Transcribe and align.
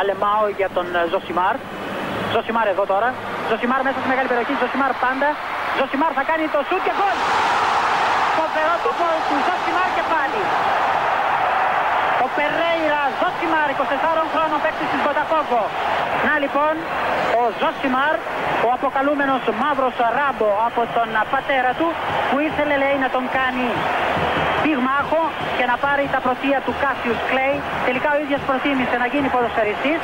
Αλεμάω 0.00 0.44
για 0.60 0.68
τον 0.76 0.86
ε, 0.98 1.00
Ζωσιμάρ. 1.12 1.54
Ζωσιμάρ 2.34 2.66
εδώ 2.74 2.84
τώρα. 2.92 3.08
Ζωσιμάρ 3.50 3.80
μέσα 3.86 3.98
στη 4.00 4.08
μεγάλη 4.12 4.28
περιοχή. 4.32 4.54
Ζωσιμάρ 4.62 4.92
πάντα. 5.04 5.28
Ζωσιμάρ 5.78 6.12
θα 6.18 6.24
κάνει 6.30 6.44
το 6.54 6.60
σουτ 6.68 6.82
και 6.86 6.94
γκολ. 6.98 7.16
Φοβερό 8.38 8.74
το 8.84 8.90
γκολ 8.98 9.16
του 9.28 9.36
Ζωσιμάρ 9.46 9.88
και 9.96 10.04
πάλι. 10.12 10.40
Ο 12.24 12.26
Περέιρα 12.36 13.02
Ζωσιμάρ, 13.20 13.68
24 13.72 14.24
χρόνων 14.32 14.58
παίκτη 14.64 14.84
της 14.92 15.00
Μποτακόκο. 15.02 15.62
Να 16.26 16.34
λοιπόν, 16.42 16.74
ο 17.40 17.42
Ζωσιμάρ, 17.60 18.14
ο 18.66 18.68
αποκαλούμενος 18.76 19.42
μαύρος 19.60 19.96
ράμπο 20.16 20.50
από 20.68 20.82
τον 20.96 21.08
πατέρα 21.32 21.72
του, 21.78 21.88
που 22.28 22.36
ήθελε 22.46 22.74
λέει 22.82 22.96
να 23.04 23.08
τον 23.14 23.24
κάνει 23.38 23.66
πυγμάχο 24.64 25.22
και 25.58 25.64
να 25.70 25.76
πάρει 25.84 26.04
τα 26.14 26.20
πρωτεία 26.26 26.58
του 26.66 26.72
Κάσιους 26.82 27.20
Κλέη. 27.30 27.56
Τελικά 27.88 28.08
ο 28.14 28.18
ίδιος 28.24 28.40
προτίμησε 28.48 28.96
να 29.02 29.06
γίνει 29.12 29.28
ποδοσφαιριστής 29.34 30.00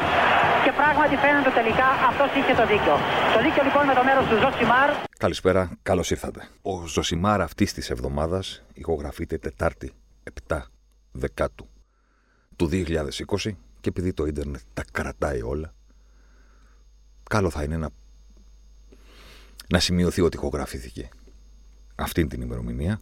και 0.64 0.72
πράγματι 0.80 1.14
φαίνεται 1.25 1.50
τελικά 1.59 1.89
αυτός 2.11 2.29
είχε 2.39 2.53
το 2.61 2.64
δίκιο. 2.72 2.95
Το 3.34 3.39
δίκιο 3.45 3.62
λοιπόν 3.68 3.82
με 3.90 3.95
το 3.98 4.03
μέρος 4.08 4.25
του 4.29 4.36
Ζωσιμάρ. 4.43 4.89
Καλησπέρα, 5.25 5.62
καλώς 5.90 6.08
ήρθατε. 6.14 6.40
Ο 6.72 6.75
Ζωσιμάρ 6.95 7.40
αυτής 7.48 7.71
της 7.76 7.86
εβδομάδας 7.95 8.45
ηχογραφείται 8.82 9.36
Τετάρτη 9.46 9.89
7 10.48 10.59
Δεκάτου 11.12 11.67
του 12.57 12.67
2020 12.73 13.50
και 13.81 13.89
επειδή 13.89 14.12
το 14.12 14.25
ίντερνετ 14.26 14.61
τα 14.75 14.84
κρατάει 14.93 15.43
όλα, 15.43 15.75
καλό 17.31 17.50
θα 17.50 17.62
είναι 17.62 17.76
να, 17.76 17.89
να 19.68 19.79
σημειωθεί 19.79 20.20
ότι 20.20 20.36
ηχογραφήθηκε 20.36 21.09
αυτή 21.95 22.26
την 22.26 22.40
ημερομηνία 22.40 23.00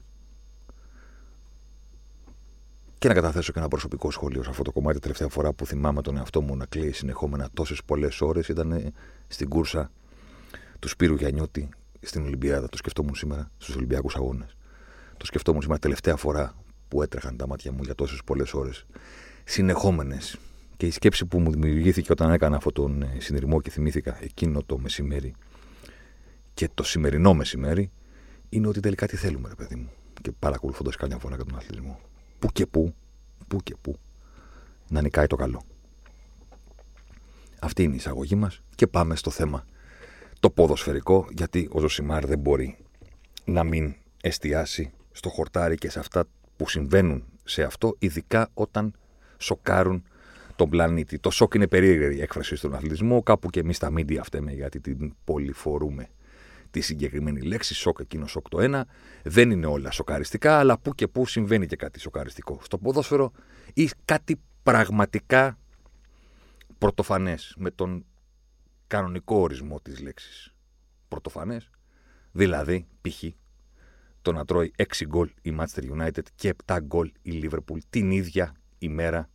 και 3.05 3.11
να 3.11 3.17
καταθέσω 3.17 3.53
και 3.53 3.59
ένα 3.59 3.69
προσωπικό 3.69 4.11
σχόλιο 4.11 4.43
σε 4.43 4.51
αυτό 4.51 4.63
το 4.63 4.73
κομμάτι. 4.73 4.99
Τελευταία 4.99 5.29
φορά 5.29 5.53
που 5.53 5.67
θυμάμαι 5.67 6.03
τον 6.03 6.17
εαυτό 6.17 6.41
μου 6.41 6.57
να 6.57 6.67
κλαίει 6.67 6.93
συνεχόμενα 6.93 7.49
τόσες 7.55 7.81
πολλές 7.85 8.21
ώρες 8.21 8.49
ήταν 8.49 8.93
στην 9.29 9.49
κούρσα 9.49 9.91
του 10.79 10.89
Σπύρου 10.89 11.15
Γιαννιώτη 11.15 11.69
στην 12.01 12.25
Ολυμπιάδα. 12.25 12.69
Το 12.69 12.77
σκεφτόμουν 12.77 13.15
σήμερα 13.15 13.51
στους 13.59 13.77
Ολυμπιακούς 13.77 14.17
Αγώνες. 14.17 14.57
Το 15.17 15.27
σκεφτόμουν 15.27 15.61
σήμερα 15.61 15.81
τελευταία 15.81 16.17
φορά 16.17 16.55
που 16.89 17.03
έτρεχαν 17.03 17.37
τα 17.37 17.47
μάτια 17.47 17.73
μου 17.73 17.83
για 17.83 17.95
τόσες 17.95 18.21
πολλές 18.25 18.55
ώρες 18.55 18.87
συνεχόμενες. 19.45 20.37
Και 20.77 20.87
η 20.87 20.91
σκέψη 20.91 21.27
που 21.27 21.39
μου 21.39 21.51
δημιουργήθηκε 21.51 22.13
όταν 22.13 22.31
έκανα 22.31 22.57
αυτόν 22.57 22.73
τον 22.73 23.03
ε, 23.03 23.17
συνειρμό 23.19 23.61
και 23.61 23.71
θυμήθηκα 23.71 24.19
εκείνο 24.23 24.63
το 24.63 24.79
μεσημέρι 24.79 25.35
και 26.55 26.69
το 26.75 26.83
σημερινό 26.83 27.35
μεσημέρι 27.35 27.91
είναι 28.49 28.69
ότι 28.69 28.81
τελικά 28.81 29.07
τι 29.07 29.17
θέλουμε, 29.17 29.49
ρε 29.49 29.55
παιδί 29.55 29.75
μου. 29.75 29.91
Και 30.23 30.33
παρακολουθώντας 30.39 30.97
καμιά 30.97 31.19
φορά 31.19 31.37
και 31.37 31.43
τον 31.43 31.57
αθλητισμό. 31.57 32.01
Πού 32.45 32.51
και 32.53 32.67
πού, 32.67 32.95
πού 33.49 33.59
και 33.63 33.75
πού, 33.81 33.99
να 34.89 35.03
νικάει 35.03 35.27
το 35.27 35.37
καλό. 35.37 35.63
Αυτή 37.61 37.83
είναι 37.83 37.93
η 37.93 37.97
εισαγωγή 37.97 38.35
μας 38.35 38.63
και 38.75 38.87
πάμε 38.87 39.17
στο 39.17 39.31
θέμα 39.31 39.65
το 40.41 40.51
ποδοσφαιρικό, 40.51 41.27
γιατί 41.31 41.69
ο 41.73 41.81
Ζωσιμάρ 41.81 42.27
δεν 42.27 42.39
μπορεί 42.39 42.77
να 43.45 43.65
μην 43.65 43.95
εστιάσει 44.23 44.93
στο 45.13 45.29
χορτάρι 45.29 45.77
και 45.77 45.91
σε 45.91 45.99
αυτά 45.99 46.25
που 46.57 46.69
συμβαίνουν 46.69 47.25
σε 47.45 47.63
αυτό, 47.63 47.97
ειδικά 47.99 48.51
όταν 48.55 48.95
σοκάρουν 49.39 50.05
τον 50.57 50.69
πλανήτη. 50.69 51.19
Το 51.19 51.31
σοκ 51.31 51.55
είναι 51.55 51.67
περίεργη 51.67 52.21
έκφραση 52.21 52.57
στον 52.57 52.75
αθλητισμό. 52.75 53.23
Κάπου 53.23 53.51
και 53.51 53.61
εμείς 53.61 53.77
στα 53.77 53.91
μίντια 53.91 54.23
φταίμε 54.23 54.53
γιατί 54.53 54.81
την 54.81 55.15
πολυφορούμε 55.25 56.09
τη 56.75 56.81
συγκεκριμένη 56.81 57.41
λέξη. 57.41 57.75
Σοκ 57.75 57.99
εκείνο, 58.01 58.27
σοκ 58.27 58.49
το 58.49 58.61
ένα. 58.61 58.87
Δεν 59.23 59.51
είναι 59.51 59.67
όλα 59.67 59.91
σοκαριστικά, 59.91 60.59
αλλά 60.59 60.79
που 60.79 60.95
και 60.95 61.09
που 61.09 61.27
συμβαίνει 61.27 61.67
και 61.67 61.77
κάτι 61.77 62.01
σοκαριστικό. 62.01 62.61
Στο 62.63 62.79
ποδόσφαιρο 62.79 63.33
ή 63.75 63.91
κάτι 64.05 64.41
πραγματικά 64.63 65.59
πρωτοφανές 66.79 67.55
με 67.59 67.71
τον 67.71 68.05
κανονικό 68.87 69.37
ορισμό 69.37 69.81
της 69.81 70.01
λέξης. 70.01 70.55
Πρωτοφανές. 71.09 71.71
Δηλαδή, 72.33 72.87
π.χ. 73.01 73.25
το 74.23 74.33
να 74.33 74.45
τρώει 74.45 74.73
6 74.77 74.85
γκολ 75.07 75.31
η 75.43 75.57
Manchester 75.59 76.03
United 76.03 76.23
και 76.35 76.55
7 76.67 76.79
γκολ 76.83 77.13
η 77.23 77.41
Liverpool 77.43 77.79
την 77.91 78.11
ίδια 78.11 78.55
ημέρα 78.79 79.29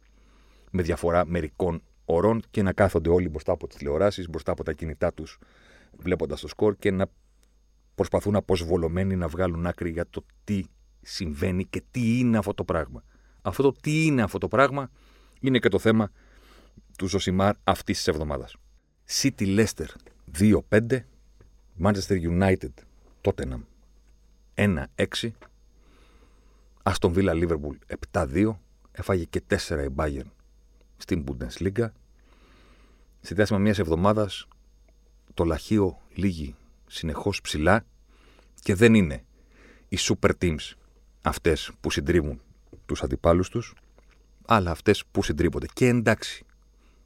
με 0.71 0.81
διαφορά 0.81 1.25
μερικών 1.25 1.81
ωρών 2.05 2.41
και 2.51 2.61
να 2.61 2.73
κάθονται 2.73 3.09
όλοι 3.09 3.29
μπροστά 3.29 3.51
από 3.51 3.67
τις 3.67 3.77
τηλεοράσεις, 3.77 4.29
μπροστά 4.29 4.51
από 4.51 4.63
τα 4.63 4.73
κινητά 4.73 5.13
τους, 5.13 5.39
βλέποντας 5.97 6.41
το 6.41 6.47
σκορ 6.47 6.75
και 6.75 6.91
να 6.91 7.05
προσπαθούν 7.99 8.35
αποσβολωμένοι 8.35 9.15
να 9.15 9.27
βγάλουν 9.27 9.67
άκρη 9.67 9.89
για 9.91 10.05
το 10.09 10.25
τι 10.43 10.63
συμβαίνει 11.01 11.65
και 11.65 11.83
τι 11.91 12.19
είναι 12.19 12.37
αυτό 12.37 12.53
το 12.53 12.63
πράγμα. 12.63 13.03
Αυτό 13.41 13.63
το 13.63 13.71
τι 13.81 14.05
είναι 14.05 14.21
αυτό 14.21 14.37
το 14.37 14.47
πράγμα 14.47 14.89
είναι 15.39 15.59
και 15.59 15.69
το 15.69 15.79
θέμα 15.79 16.11
του 16.97 17.07
Ζωσιμάρ 17.07 17.55
αυτής 17.63 17.97
της 17.97 18.07
εβδομάδας. 18.07 18.55
City 19.09 19.57
Leicester 19.57 19.85
2-5, 20.39 20.99
Manchester 21.83 22.39
United 22.39 22.71
Tottenham 23.21 23.61
1-6, 24.55 24.85
Aston 26.83 27.13
Villa 27.13 27.33
Liverpool 27.43 27.75
7-2, 28.11 28.55
Έφαγε 28.91 29.23
και 29.23 29.41
τέσσερα 29.41 29.83
η 29.83 29.87
Bayern 29.95 30.29
στην 30.97 31.23
Bundesliga. 31.27 31.87
Στη 33.21 33.33
διάστημα 33.33 33.59
μιας 33.59 33.79
εβδομάδας 33.79 34.47
το 35.33 35.43
λαχείο 35.43 36.01
λύγει 36.13 36.55
συνεχώς 36.89 37.41
ψηλά 37.41 37.85
και 38.61 38.75
δεν 38.75 38.93
είναι 38.93 39.23
οι 39.89 39.97
super 39.99 40.31
teams 40.41 40.71
αυτές 41.21 41.71
που 41.79 41.91
συντρίβουν 41.91 42.41
τους 42.85 43.03
αντιπάλους 43.03 43.49
τους, 43.49 43.73
αλλά 44.45 44.71
αυτές 44.71 45.03
που 45.11 45.23
συντρίβονται. 45.23 45.67
Και 45.73 45.87
εντάξει, 45.87 46.45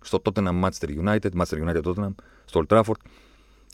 στο 0.02 0.22
Tottenham 0.24 0.64
Manchester 0.64 1.04
United, 1.04 1.30
Manchester 1.38 1.68
United 1.68 1.82
Tottenham, 1.84 2.14
στο 2.46 2.64
Old 2.64 2.78
Trafford, 2.78 3.00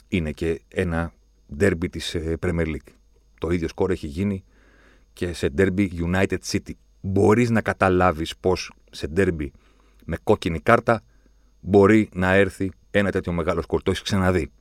είναι 0.07 0.31
και 0.31 0.61
ένα 0.67 1.13
derby 1.59 1.89
της 1.91 2.15
ε, 2.15 2.37
Premier 2.41 2.65
League. 2.65 2.93
Το 3.39 3.49
ίδιο 3.49 3.67
σκορ 3.67 3.91
έχει 3.91 4.07
γίνει 4.07 4.43
και 5.13 5.33
σε 5.33 5.53
derby 5.57 5.87
United 6.13 6.37
City 6.51 6.71
μπορείς 7.01 7.49
να 7.49 7.61
καταλάβεις 7.61 8.37
πώ 8.37 8.55
σε 8.91 9.07
ντέρμπι 9.07 9.51
με 10.05 10.17
κόκκινη 10.23 10.59
κάρτα 10.59 11.03
μπορεί 11.59 12.09
να 12.13 12.33
έρθει 12.33 12.71
ένα 12.91 13.11
τέτοιο 13.11 13.31
μεγάλο 13.31 13.61
σκορ. 13.61 13.81
Το 13.81 13.91
έχεις 13.91 14.03
ξαναδεί. 14.03 14.51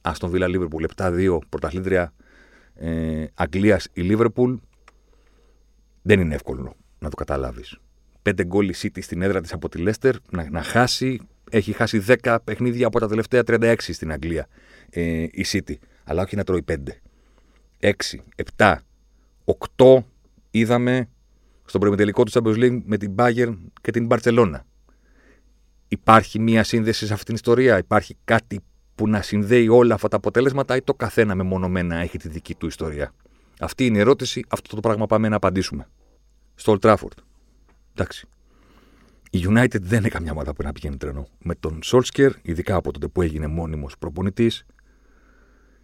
Αστον 0.00 0.30
Βίλα 0.30 0.48
Λίβερπουλ 0.48 0.84
7-2 0.96 1.38
πρωταθλήτρια 1.48 2.12
ε, 2.74 3.24
Αγγλίας 3.34 3.88
η 3.92 4.00
Λίβερπουλ. 4.00 4.54
Δεν 6.02 6.20
είναι 6.20 6.34
εύκολο 6.34 6.76
να 6.98 7.08
το 7.08 7.16
καταλάβεις. 7.16 7.78
Πέντε 8.22 8.44
γκολ 8.44 8.68
η 8.68 8.74
City 8.82 9.02
στην 9.02 9.22
έδρα 9.22 9.40
της 9.40 9.52
από 9.52 9.68
τη 9.68 9.78
Λέστερ 9.78 10.14
να, 10.30 10.50
να 10.50 10.62
χάσει. 10.62 11.20
Έχει 11.50 11.72
χάσει 11.72 12.04
10 12.22 12.38
παιχνίδια 12.44 12.86
από 12.86 13.00
τα 13.00 13.08
τελευταία 13.08 13.42
36 13.46 13.74
στην 13.78 14.12
Αγγλία 14.12 14.46
ε, 14.90 15.22
η 15.22 15.44
City. 15.46 15.74
Αλλά 16.04 16.22
όχι 16.22 16.36
να 16.36 16.44
τρώει 16.44 16.64
5. 16.68 16.74
6, 17.80 17.90
7, 18.56 18.74
8 19.76 19.96
είδαμε 20.50 21.08
στον 21.64 21.80
προημιτελικό 21.80 22.24
του 22.24 22.30
Champions 22.32 22.56
League 22.56 22.80
με 22.84 22.96
την 22.96 23.14
Bayern 23.18 23.58
και 23.80 23.90
την 23.90 24.08
Barcelona. 24.10 24.60
Υπάρχει 25.88 26.38
μία 26.38 26.64
σύνδεση 26.64 27.06
σε 27.06 27.12
αυτήν 27.12 27.26
την 27.26 27.34
ιστορία, 27.34 27.78
υπάρχει 27.78 28.16
κάτι 28.24 28.60
που 29.00 29.08
να 29.08 29.22
συνδέει 29.22 29.68
όλα 29.68 29.94
αυτά 29.94 30.08
τα 30.08 30.16
αποτέλεσματα 30.16 30.76
ή 30.76 30.82
το 30.82 30.94
καθένα 30.94 31.34
μεμονωμένα 31.34 31.96
έχει 31.96 32.18
τη 32.18 32.28
δική 32.28 32.54
του 32.54 32.66
ιστορία. 32.66 33.12
Αυτή 33.60 33.86
είναι 33.86 33.96
η 33.96 34.00
ερώτηση, 34.00 34.44
αυτό 34.48 34.74
το 34.74 34.80
πράγμα 34.80 35.06
πάμε 35.06 35.28
να 35.28 35.36
απαντήσουμε. 35.36 35.88
Στο 36.54 36.76
Old 36.76 36.88
Trafford. 36.88 37.16
Εντάξει. 37.94 38.28
Η 39.30 39.44
United 39.48 39.80
δεν 39.80 39.98
είναι 39.98 40.08
καμιά 40.08 40.32
ομάδα 40.32 40.52
που 40.52 40.62
να 40.62 40.72
πηγαίνει 40.72 40.96
τρένο. 40.96 41.26
Με 41.38 41.54
τον 41.54 41.78
Solskjaer, 41.84 42.30
ειδικά 42.42 42.74
από 42.74 42.92
τότε 42.92 43.08
που 43.08 43.22
έγινε 43.22 43.46
μόνιμος 43.46 43.98
προπονητής, 43.98 44.66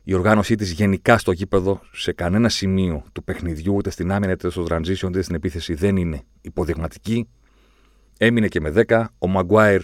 η 0.03 0.15
οργάνωσή 0.15 0.55
της 0.55 0.71
γενικά 0.71 1.19
στο 1.19 1.33
γήπεδο 1.33 1.81
σε 1.93 2.13
κανένα 2.13 2.49
σημείο 2.49 3.05
του 3.13 3.25
παιχνιδιού, 3.25 3.75
ούτε 3.75 3.91
στην 3.91 4.13
άμυνα, 4.13 4.33
είτε 4.33 4.51
στο 4.51 4.67
transition, 4.69 5.09
είτε 5.09 5.23
στην 5.23 5.35
επίθεση 5.35 5.75
δεν 5.75 5.97
είναι 5.97 6.23
υποδειγματική. 6.41 7.29
Έμεινε 8.19 8.49
και 8.49 8.61
με 8.61 8.85
10. 8.89 9.05
Ο 9.19 9.27
Μαγκουάιρ, 9.27 9.83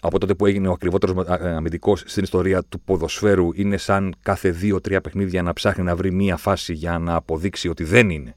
από 0.00 0.18
τότε 0.18 0.34
που 0.34 0.46
έγινε 0.46 0.68
ο 0.68 0.72
ακριβότερος 0.72 1.26
ε, 1.28 1.54
αμυντικός 1.54 2.02
στην 2.06 2.22
ιστορία 2.22 2.62
του 2.62 2.80
ποδοσφαίρου, 2.80 3.48
είναι 3.54 3.76
σαν 3.76 4.14
κάθε 4.22 4.50
δύο-τρία 4.50 5.00
παιχνίδια 5.00 5.42
να 5.42 5.52
ψάχνει 5.52 5.84
να 5.84 5.96
βρει 5.96 6.12
μία 6.12 6.36
φάση 6.36 6.72
για 6.72 6.98
να 6.98 7.14
αποδείξει 7.14 7.68
ότι 7.68 7.84
δεν 7.84 8.10
είναι. 8.10 8.36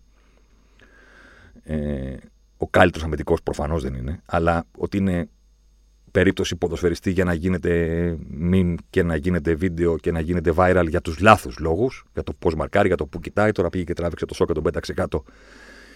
Ε, 1.63 2.15
ο 2.57 2.67
καλύτερος 2.67 3.05
αμυντικός 3.05 3.41
προφανώς 3.43 3.83
δεν 3.83 3.93
είναι, 3.93 4.21
αλλά 4.25 4.65
ότι 4.77 4.97
είναι 4.97 5.29
περίπτωση 6.11 6.55
ποδοσφαιριστή 6.55 7.11
για 7.11 7.23
να 7.23 7.33
γίνεται 7.33 8.17
meme 8.51 8.75
και 8.89 9.03
να 9.03 9.15
γίνεται 9.15 9.53
βίντεο 9.53 9.97
και 9.97 10.11
να 10.11 10.19
γίνεται 10.19 10.53
viral 10.55 10.85
για 10.87 11.01
τους 11.01 11.19
λάθους 11.19 11.59
λόγους, 11.59 12.05
για 12.13 12.23
το 12.23 12.33
πώς 12.39 12.55
μαρκάρει, 12.55 12.87
για 12.87 12.97
το 12.97 13.05
που 13.05 13.19
κοιτάει. 13.19 13.51
Τώρα 13.51 13.69
πήγε 13.69 13.83
και 13.83 13.93
τράβηξε 13.93 14.25
το 14.25 14.33
σόκο, 14.33 14.53
τον 14.53 14.63
πέταξε 14.63 14.93
κάτω 14.93 15.23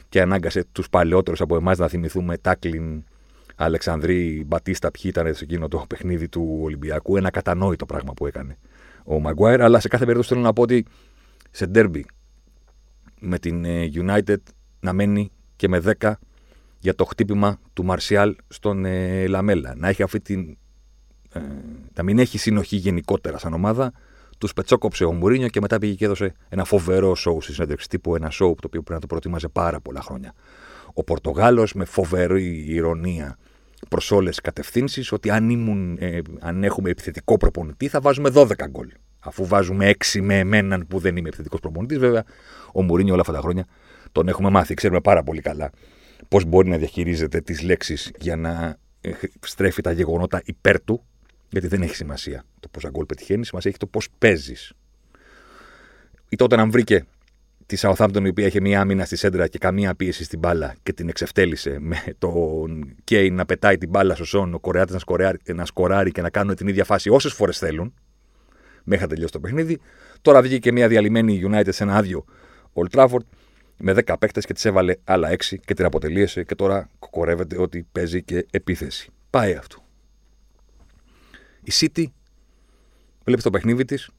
και 0.10 0.22
ανάγκασε 0.22 0.66
τους 0.72 0.90
παλαιότερους 0.90 1.42
από 1.42 1.56
εμάς 1.56 1.78
να 1.78 1.88
θυμηθούμε 1.88 2.38
Τάκλιν, 2.38 3.04
Αλεξανδρή, 3.56 4.44
Μπατίστα, 4.48 4.92
ποιοι 4.92 5.04
ήταν 5.06 5.34
σε 5.34 5.44
εκείνο 5.44 5.68
το 5.68 5.86
παιχνίδι 5.90 6.30
του 6.30 6.60
Ολυμπιακού. 6.62 7.18
Ένα 7.18 7.30
κατανόητο 7.30 7.86
πράγμα 7.86 8.14
που 8.14 8.28
έκανε 8.28 8.58
ο 9.06 9.20
Μαγκουάιρ. 9.20 9.62
Αλλά 9.62 9.80
σε 9.80 9.88
κάθε 9.88 10.04
περίπτωση 10.04 10.34
θέλω 10.34 10.46
να 10.46 10.54
πω 10.54 10.62
ότι 10.62 10.86
σε 11.52 11.66
ντέρμπι 11.66 12.06
με 13.20 13.40
την 13.40 13.66
ε, 13.66 13.90
United 13.94 14.38
να 14.80 14.94
μένει 14.94 15.32
και 15.56 15.68
με 15.68 15.82
10 16.00 16.14
για 16.80 16.96
το 16.96 17.06
χτύπημα 17.06 17.60
του 17.74 17.86
Μαρσιάλ 17.86 18.36
στον 18.48 18.86
ε, 18.86 19.28
Λαμέλα. 19.28 19.74
Να 19.78 19.88
έχει 19.88 20.04
αυτή 20.04 20.22
την. 20.22 20.58
Ε, 21.34 21.40
να 21.94 22.04
μην 22.04 22.20
έχει 22.20 22.38
συνοχή 22.38 22.76
γενικότερα 22.76 23.38
σαν 23.38 23.54
ομάδα. 23.54 23.92
Τους 24.38 24.54
πετσόκοψε 24.54 25.06
ο 25.06 25.12
Μουρίνιο 25.12 25.48
και 25.48 25.62
μετά 25.62 25.78
πήγε 25.78 25.94
και 25.94 26.06
έδωσε 26.06 26.34
ένα 26.50 26.64
φοβερό 26.64 27.16
σοου 27.16 27.42
στη 27.42 27.54
συνέντευξη 27.54 27.90
τύπου. 27.90 28.16
Ένα 28.16 28.30
σοου 28.30 28.56
το 28.56 28.68
οποίο 28.68 28.82
πρέπει 28.82 28.94
να 28.94 29.00
το 29.00 29.08
προτιμάζε 29.08 29.48
πάρα 29.48 29.80
πολλά 29.80 30.02
χρόνια. 30.02 30.34
Ο 30.98 31.04
Πορτογάλος 31.04 31.74
με 31.74 31.86
φοβερή 31.86 32.66
ηρωνία 32.68 33.38
προς 33.90 34.12
όλες 34.12 34.30
τις 34.30 34.42
κατευθύνσεις 34.42 35.12
ότι 35.12 35.30
αν, 35.30 35.50
ήμουν, 35.50 35.98
ε, 36.00 36.20
αν 36.40 36.64
έχουμε 36.64 36.90
επιθετικό 36.90 37.38
προπονητή 37.38 37.88
θα 37.88 38.00
βάζουμε 38.02 38.30
12 38.30 38.68
γκολ. 38.70 38.92
Αφού 39.20 39.46
βάζουμε 39.46 39.90
6 39.90 40.22
με 40.22 40.40
εμέναν 40.40 40.88
που 40.88 41.00
δεν 41.00 41.16
είμαι 41.16 41.28
επιθετικός 41.28 41.60
προπονητής, 41.60 41.98
βέβαια 41.98 42.24
ο 42.74 42.82
Μουρίνιο 42.82 43.14
όλα 43.14 43.22
αυτά 43.22 43.34
τα 43.34 43.40
χρόνια 43.40 43.66
τον 44.12 44.28
έχουμε 44.28 44.50
μάθει. 44.50 44.74
Ξέρουμε 44.74 45.02
πάρα 45.02 45.24
πολύ 45.24 45.42
καλά 45.42 45.72
πώς 46.28 46.46
μπορεί 46.46 46.70
να 46.70 46.78
διαχειρίζεται 46.78 47.42
τις 47.42 47.62
λέξεις 47.62 48.12
για 48.20 48.36
να 48.36 48.78
ε, 49.02 49.12
στρέφει 49.40 49.82
τα 49.82 49.92
γεγονότα 49.92 50.42
υπέρ 50.46 50.82
του, 50.82 51.06
γιατί 51.50 51.68
δεν 51.68 51.82
έχει 51.82 51.96
σημασία 51.96 52.44
το 52.60 52.68
πόσα 52.68 52.90
γκολ 52.90 53.06
πετυχαίνεις, 53.06 53.48
σημασία 53.48 53.70
έχει 53.70 53.80
το 53.80 53.88
πώς 53.88 54.08
παίζεις. 54.18 54.74
Ή 56.30 56.36
τότε 56.36 56.56
να 56.56 56.68
βρήκε 56.68 57.06
τη 57.66 57.78
Southampton 57.80 58.22
η 58.24 58.28
οποία 58.28 58.46
είχε 58.46 58.62
μία 58.62 58.82
άμυνα 58.82 59.06
στη 59.06 59.16
σέντρα 59.16 59.48
και 59.48 59.58
καμία 59.58 59.96
πίεση 59.96 60.24
στην 60.24 60.40
μπάλα 60.40 60.76
και 60.84 60.94
την 60.94 61.10
εξευτέλισε 61.10 61.78
με 61.80 62.04
τον 62.18 62.96
Κέιν 63.04 63.36
να 63.36 63.46
πετάει 63.46 63.78
την 63.78 63.90
μπάλα 63.90 64.16
στο 64.16 64.26
Σον, 64.26 64.54
ο 64.54 64.60
Κορεάτης 64.60 64.94
να, 64.94 65.00
σκοράρει, 65.00 65.40
να 65.54 65.66
σκοράρει 65.66 66.12
και 66.12 66.22
να 66.22 66.30
κάνουν 66.30 66.56
την 66.56 66.68
ίδια 66.68 66.84
φάση 66.84 67.10
όσες 67.10 67.34
φορές 67.34 67.58
θέλουν, 67.58 67.94
μέχρι 68.84 69.04
να 69.04 69.10
τελειώσει 69.10 69.32
το 69.32 69.40
παιχνίδι. 69.40 69.80
Τώρα 70.22 70.42
βγήκε 70.42 70.60
και 70.60 70.72
μία 70.72 70.88
διαλυμένη 70.88 71.42
United 71.50 71.70
σε 71.70 71.84
ένα 71.84 71.96
άδειο 71.96 72.26
Old 72.74 73.00
Trafford 73.00 73.26
με 73.78 73.94
10 74.06 74.16
παίκτες 74.20 74.46
και 74.46 74.54
τη 74.54 74.70
έβαλε 74.70 74.96
άλλα 75.04 75.30
6 75.30 75.36
και 75.66 75.74
την 75.74 75.86
αποτελείωσε 75.86 76.44
και 76.44 76.56
τώρα 76.56 76.90
κοκορεύεται 77.00 77.62
ότι 77.62 77.88
παίζει 77.92 78.24
και 78.24 78.46
επίθεση. 78.52 79.10
Πάει 79.30 79.54
αυτό. 79.54 79.84
Η 81.64 81.72
City 81.74 82.06
βλέπει 83.26 83.42
το 83.42 83.50
παιχνίδι 83.50 83.86
της 83.86 84.10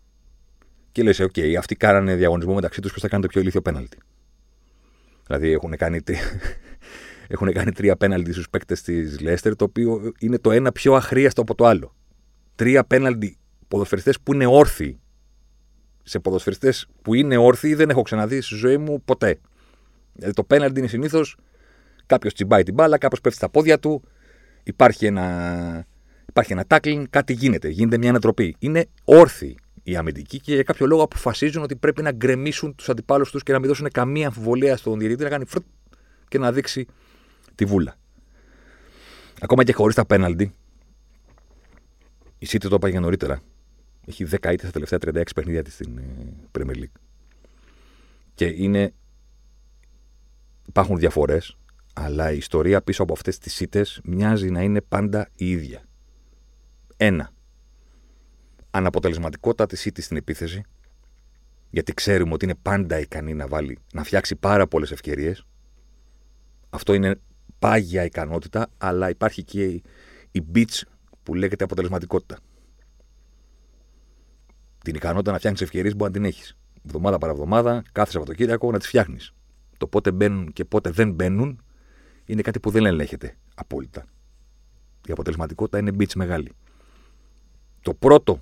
και 0.97 1.03
λέει: 1.03 1.15
Ok, 1.21 1.33
okay, 1.37 1.55
αυτοί 1.55 1.75
κάνανε 1.75 2.15
διαγωνισμό 2.15 2.55
μεταξύ 2.55 2.81
τους 2.81 2.91
ποιος 2.91 3.03
θα 3.03 3.09
κάνει 3.09 3.23
το 3.23 3.29
πιο 3.29 3.41
ηλίθιο 3.41 3.63
πέναλτι. 3.63 3.99
Δηλαδή 5.27 5.51
έχουν 5.51 5.77
κάνει, 5.77 6.01
έχουν 7.35 7.53
κάνει 7.53 7.73
τρία 7.73 7.97
πέναλτι 7.97 8.33
στους 8.33 8.51
παίκτες 8.51 8.83
της 8.83 9.21
Λέστερ, 9.21 9.57
το 9.57 9.65
οποίο 9.65 10.13
είναι 10.19 10.39
το 10.39 10.51
ένα 10.51 10.73
πιο 10.73 10.95
αχρείαστο 10.95 11.41
από 11.41 11.55
το 11.55 11.65
άλλο. 11.65 11.95
Τρία 12.55 12.85
πέναλτι 12.85 13.39
ποδοσφαιριστές 13.69 14.21
που 14.21 14.35
είναι 14.35 14.47
όρθιοι 14.47 15.01
σε 16.03 16.19
ποδοσφαιριστές 16.19 16.87
που 17.03 17.15
είναι 17.15 17.37
όρθιοι 17.37 17.75
δεν 17.75 17.91
έχω 17.91 18.03
ξαναδεί 18.03 18.41
στη 18.41 18.55
ζωή 18.55 18.77
μου 18.77 19.03
ποτέ. 19.05 19.41
Δηλαδή 20.13 20.35
το 20.35 20.45
πέναλτι 20.45 20.79
είναι 20.79 20.89
συνήθως 20.89 21.37
κάποιος 22.07 22.33
τσιμπάει 22.35 22.63
την 22.63 22.75
μπάλα, 22.75 22.99
κάποιος 22.99 23.21
πέφτει 23.21 23.39
στα 23.39 23.49
πόδια 23.49 23.79
του, 23.79 24.03
υπάρχει 24.63 25.07
ένα, 25.07 25.87
υπάρχει 26.29 26.53
ένα 26.53 26.65
tackling, 26.69 27.05
κάτι 27.11 27.33
γίνεται, 27.33 27.69
γίνεται 27.69 27.99
μια 27.99 28.11
ανατροπή. 28.11 28.57
Είναι 28.59 28.87
όρθιοι 29.05 29.57
οι 29.87 29.97
αμυντικοί 29.97 30.41
και 30.41 30.55
για 30.55 30.63
κάποιο 30.63 30.87
λόγο 30.87 31.03
αποφασίζουν 31.03 31.63
ότι 31.63 31.77
πρέπει 31.77 32.03
να 32.03 32.13
γκρεμίσουν 32.13 32.75
τους 32.75 32.89
αντιπάλους 32.89 33.31
τους 33.31 33.43
και 33.43 33.53
να 33.53 33.59
μην 33.59 33.69
δώσουν 33.69 33.91
καμία 33.91 34.27
αμφιβολία 34.27 34.77
στον 34.77 34.99
διαιτητή 34.99 35.23
να 35.23 35.29
κάνει 35.29 35.45
φρουτ 35.45 35.65
και 36.29 36.39
να 36.39 36.53
δείξει 36.53 36.87
τη 37.55 37.65
βούλα. 37.65 37.97
Ακόμα 39.41 39.65
και 39.65 39.73
χωρίς 39.73 39.95
τα 39.95 40.07
πέναλτι, 40.07 40.55
η 42.39 42.47
City 42.51 42.67
το 42.69 42.75
έπαγε 42.75 43.01
νωρίτερα 43.01 43.43
έχει 44.07 44.25
10 44.25 44.33
ήττες 44.33 44.69
στα 44.69 44.71
τελευταία 44.71 44.99
36 45.23 45.23
παιχνίδια 45.35 45.63
της 45.63 45.75
στην 45.75 45.99
ε, 45.99 46.03
Premier 46.59 46.77
League. 46.77 47.01
Και 48.35 48.47
είναι. 48.47 48.95
Υπάρχουν 50.69 50.99
διαφορές, 50.99 51.57
αλλά 51.93 52.33
η 52.33 52.37
ιστορία 52.37 52.83
πίσω 52.83 53.03
από 53.03 53.13
αυτές 53.13 53.39
τις 53.39 53.61
ήττες 53.61 54.01
μοιάζει 54.05 54.51
να 54.51 54.63
είναι 54.63 54.81
πάντα 54.81 55.29
η 55.35 55.51
ίδια. 55.51 55.83
Ένα. 56.97 57.31
Αναποτελεσματικότητα 58.77 59.67
της 59.67 59.85
ήττη 59.85 60.03
στην 60.03 60.17
επίθεση, 60.17 60.63
γιατί 61.71 61.95
ξέρουμε 61.95 62.33
ότι 62.33 62.45
είναι 62.45 62.55
πάντα 62.63 62.99
ικανή 62.99 63.35
να, 63.35 63.47
βάλει, 63.47 63.79
να 63.93 64.05
φτιάξει 64.05 64.37
πάρα 64.37 64.67
πολλές 64.67 64.91
ευκαιρίες. 64.91 65.47
Αυτό 66.71 66.95
είναι 66.95 67.21
πάγια 67.59 68.05
ικανότητα, 68.05 68.69
αλλά 68.79 69.09
υπάρχει 69.09 69.45
και 69.45 69.65
η, 69.65 69.83
η 70.31 70.43
beach 70.55 70.83
που 71.23 71.35
λέγεται 71.35 71.65
αποτελεσματικότητα 71.65 72.39
την 74.87 74.95
ικανότητα 74.95 75.33
να 75.33 75.39
φτιάχνει 75.39 75.59
ευκαιρίες 75.63 75.97
μπορεί 75.97 76.11
να 76.13 76.17
την 76.17 76.25
έχεις. 76.25 76.57
Εβδομάδα 76.87 77.19
παραβδομάδα, 77.19 77.83
κάθε 77.93 78.11
Σαββατοκύριακο 78.11 78.71
να 78.71 78.79
τις 78.79 78.87
φτιάχνεις. 78.87 79.33
Το 79.77 79.87
πότε 79.87 80.13
μπαίνουν 80.13 80.53
και 80.53 80.65
πότε 80.65 80.91
δεν 80.91 81.13
μπαίνουν 81.13 81.63
είναι 82.25 82.43
κάτι 82.43 82.61
που 82.61 82.71
δεν 82.71 82.87
ελέγχεται 82.87 83.37
απόλυτα. 83.55 84.05
Η 85.09 85.13
αποτελεσματικότητα 85.13 85.79
είναι 85.79 85.93
μπιτς 85.93 86.15
μεγάλη. 86.15 86.53
Το 87.83 87.95
πρώτο 87.95 88.41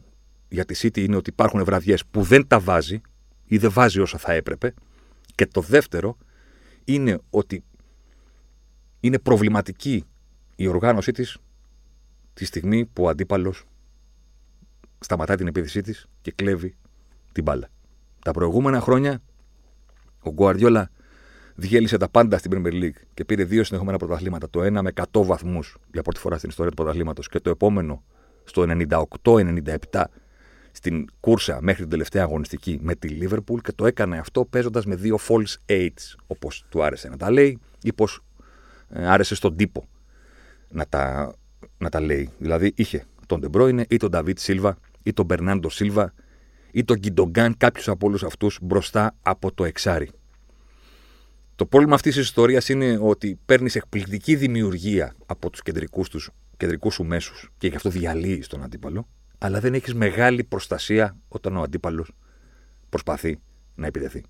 για 0.49 0.65
τη 0.65 0.75
City 0.83 0.99
είναι 0.99 1.17
ότι 1.17 1.31
υπάρχουν 1.31 1.65
βραδιές 1.65 2.05
που 2.07 2.23
δεν 2.23 2.47
τα 2.47 2.61
βάζει 2.61 3.01
ή 3.45 3.59
δεν 3.59 3.71
βάζει 3.71 4.01
όσα 4.01 4.19
θα 4.19 4.33
έπρεπε. 4.33 4.75
Και 5.35 5.47
το 5.47 5.61
δεύτερο 5.61 6.17
είναι 6.85 7.19
ότι 7.31 7.65
είναι 9.01 9.19
προβληματική 9.19 10.05
η 10.57 10.67
οργάνωσή 10.67 11.13
της 11.13 11.39
τη 12.35 12.45
στιγμή 12.45 12.85
που 12.85 13.05
ο 13.05 13.09
αντίπαλος 13.09 13.65
σταματάει 14.99 15.37
την 15.37 15.47
επίθεσή 15.47 15.81
της 15.81 16.07
και 16.21 16.33
κλέβει 16.33 16.77
την 17.33 17.43
μπάλα. 17.43 17.69
Τα 18.25 18.31
προηγούμενα 18.31 18.81
χρόνια 18.81 19.23
ο 20.21 20.31
Γκουαρδιόλα 20.31 20.91
διέλυσε 21.55 21.97
τα 21.97 22.09
πάντα 22.09 22.39
στην 22.39 22.51
Premier 22.55 22.83
League 22.83 23.03
και 23.15 23.25
πήρε 23.25 23.45
δύο 23.45 23.65
συνεχόμενα 23.65 23.99
πρωταθλήματα. 23.99 24.51
Το 24.51 24.63
ένα 24.63 24.83
με 24.83 24.93
100 25.13 25.25
βαθμούς 25.25 25.77
για 25.93 26.03
πρώτη 26.03 26.21
φορά 26.21 26.37
στην 26.37 26.49
ιστορία 26.49 26.71
του 26.71 26.77
πρωταθλήματος 26.77 27.29
και 27.29 27.41
το 27.41 27.51
επόμενο 27.51 28.03
στο 28.45 28.65
98-97 29.93 30.05
στην 30.77 31.07
κούρσα 31.21 31.59
μέχρι 31.63 31.83
την 31.83 31.91
τελευταία 31.91 32.23
αγωνιστική 32.23 32.79
με 32.83 32.95
τη 32.95 33.19
Liverpool 33.21 33.61
και 33.63 33.73
το 33.73 33.87
έκανε 33.87 34.19
αυτό 34.19 34.45
παίζοντας 34.45 34.87
με 34.87 34.95
δύο 34.95 35.19
false 35.29 35.73
eights, 35.73 36.15
όπως 36.27 36.65
του 36.69 36.83
άρεσε 36.83 37.09
να 37.09 37.17
τα 37.17 37.31
λέει 37.31 37.59
ή 37.83 37.93
που 37.93 38.09
ε, 38.89 39.09
άρεσε 39.09 39.35
στον 39.35 39.57
τύπο 39.57 39.89
να 40.69 40.87
τα, 40.87 41.35
να 41.79 41.89
τα 41.89 42.01
λέει. 42.01 42.31
Δηλαδή 42.39 42.73
είχε 42.77 43.05
τον 43.27 43.41
Ντε 43.41 43.54
Μπρόινε 43.54 43.85
ή 43.89 43.97
τον 43.97 44.11
Νταβίντ 44.11 44.39
Σίλβα 44.39 44.79
ή 45.03 45.13
τον 45.13 45.25
Μπερνάντο 45.25 45.69
Σίλβα 45.69 46.13
ή 46.71 46.85
τον 46.85 47.01
Γκιντογκάν, 47.01 47.57
κάποιους 47.57 47.89
από 47.89 48.07
όλους 48.07 48.23
αυτούς 48.23 48.59
μπροστά 48.63 49.17
από 49.23 49.53
το 49.53 49.65
εξάρι. 49.65 50.11
Το 51.57 51.67
πρόβλημα 51.67 51.95
αυτής 51.95 52.15
της 52.15 52.25
ιστορίας 52.25 52.69
είναι 52.69 52.99
ότι 53.01 53.39
παίρνεις 53.45 53.75
εκπληκτική 53.77 54.37
δημιουργία 54.37 55.15
από 55.27 55.51
τους 55.51 55.63
κεντρικούς 55.63 56.09
τους 56.09 56.31
κεντρικούς 56.57 56.95
σου 56.95 57.05
μέσους 57.05 57.51
και 57.59 57.69
γι' 57.69 57.77
αυτό 57.77 57.91
διαλύεις 57.91 58.47
τον 58.47 58.63
αντίπαλο, 58.63 59.09
αλλά 59.45 59.61
δεν 59.61 59.75
έχεις 59.75 59.95
μεγάλη 59.95 60.45
προστασία 60.45 61.17
όταν 61.29 61.57
ο 61.57 61.63
αντίπαλος 61.63 62.13
προσπαθεί 62.89 63.39
να 63.75 63.87
επιτεθεί. 63.87 64.23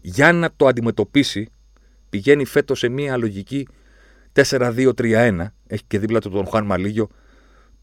Για 0.00 0.32
να 0.32 0.50
το 0.56 0.66
αντιμετωπίσει, 0.66 1.48
πηγαίνει 2.08 2.44
φέτος 2.44 2.78
σε 2.78 2.88
μια 2.88 3.16
λογική 3.16 3.66
4-2-3-1. 4.32 5.46
Έχει 5.66 5.82
και 5.86 5.98
δίπλα 5.98 6.20
του 6.20 6.30
τον 6.30 6.46
Χουάν 6.46 6.64
Μαλίγιο, 6.64 7.08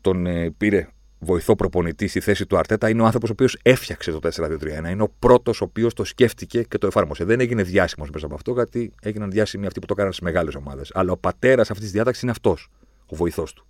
τον 0.01 0.25
ε, 0.25 0.51
πήρε 0.57 0.87
βοηθό 1.19 1.55
προπονητή 1.55 2.07
στη 2.07 2.19
θέση 2.19 2.45
του 2.45 2.57
Αρτέτα 2.57 2.89
είναι 2.89 3.01
ο 3.01 3.05
άνθρωπος 3.05 3.29
ο 3.29 3.33
οποίος 3.33 3.59
έφτιαξε 3.61 4.11
το 4.11 4.19
4-2-3-1. 4.35 4.89
Είναι 4.89 5.03
ο 5.03 5.13
πρώτος 5.19 5.61
ο 5.61 5.63
οποίος 5.63 5.93
το 5.93 6.03
σκέφτηκε 6.03 6.63
και 6.63 6.77
το 6.77 6.87
εφάρμοσε. 6.87 7.23
Δεν 7.23 7.39
έγινε 7.39 7.63
διάσημος 7.63 8.09
μέσα 8.09 8.25
από 8.25 8.35
αυτό, 8.35 8.51
γιατί 8.51 8.93
έγιναν 9.01 9.31
διάσημοι 9.31 9.65
αυτοί 9.65 9.79
που 9.79 9.85
το 9.85 9.93
έκαναν 9.93 10.13
στις 10.13 10.25
μεγάλες 10.25 10.55
ομάδες. 10.55 10.91
Αλλά 10.93 11.11
ο 11.11 11.17
πατέρας 11.17 11.69
αυτής 11.69 11.83
της 11.83 11.93
διάταξης 11.93 12.21
είναι 12.21 12.31
αυτός, 12.31 12.69
ο 13.05 13.15
βοηθός 13.15 13.53
του. 13.53 13.67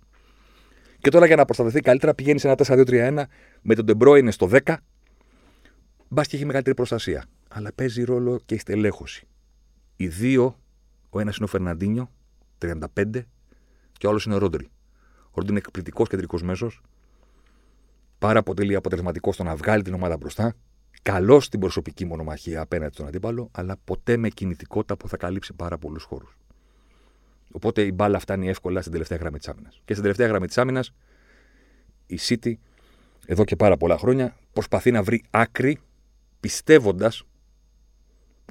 Και 1.00 1.10
τώρα 1.10 1.26
για 1.26 1.36
να 1.36 1.44
προστατευτεί 1.44 1.80
καλύτερα 1.80 2.14
πηγαίνεις 2.14 2.40
σε 2.40 2.48
ένα 2.48 2.56
4-2-3-1 2.66 3.22
με 3.62 3.74
τον 3.74 3.84
Ντεμπρόινε 3.84 4.30
στο 4.30 4.48
10. 4.52 4.76
Μπας 6.08 6.26
και 6.26 6.36
έχει 6.36 6.44
μεγαλύτερη 6.44 6.76
προστασία. 6.76 7.24
Αλλά 7.48 7.72
παίζει 7.72 8.04
ρόλο 8.04 8.40
και 8.44 8.54
η 8.54 8.58
στελέχωση. 8.58 9.26
Οι 9.96 10.08
δύο, 10.08 10.58
ο 11.10 11.20
ένας 11.20 11.36
είναι 11.36 11.44
ο 11.44 11.48
Φερναντίνιο, 11.48 12.10
35, 12.58 13.26
και 13.92 14.06
ο 14.06 14.10
άλλος 14.10 14.24
είναι 14.24 14.34
ο 14.34 14.38
Ρόντρι. 14.38 14.68
Ο 15.24 15.32
Ρόντρι 15.34 15.50
είναι 15.50 15.58
εκπληκτικός 15.58 16.08
κεντρικός 16.08 16.42
μέσος, 16.42 16.82
πάρα 18.18 18.42
πολύ 18.42 18.74
αποτελεσματικός 18.74 19.34
στο 19.34 19.44
να 19.44 19.56
βγάλει 19.56 19.82
την 19.82 19.94
ομάδα 19.94 20.16
μπροστά, 20.16 20.54
καλός 21.02 21.44
στην 21.44 21.60
προσωπική 21.60 22.04
μονομαχία 22.04 22.60
απέναντι 22.60 22.94
στον 22.94 23.06
αντίπαλο, 23.06 23.48
αλλά 23.52 23.76
ποτέ 23.84 24.16
με 24.16 24.28
κινητικότητα 24.28 24.96
που 24.96 25.08
θα 25.08 25.16
καλύψει 25.16 25.52
πάρα 25.52 25.78
πολλούς 25.78 26.02
χώρους. 26.02 26.36
Οπότε 27.52 27.82
η 27.82 27.92
μπάλα 27.94 28.18
φτάνει 28.18 28.48
εύκολα 28.48 28.80
στην 28.80 28.92
τελευταία 28.92 29.18
γραμμή 29.18 29.38
της 29.38 29.48
άμυνας. 29.48 29.80
Και 29.84 29.92
στην 29.92 30.02
τελευταία 30.02 30.26
γραμμή 30.26 30.46
της 30.46 30.58
άμυνας, 30.58 30.92
η 32.06 32.18
City 32.28 32.52
εδώ 33.26 33.44
και 33.44 33.56
πάρα 33.56 33.76
πολλά 33.76 33.98
χρόνια 33.98 34.36
προσπαθεί 34.52 34.90
να 34.90 35.02
βρει 35.02 35.24
άκρη 35.30 35.78
πιστεύοντας 36.40 37.22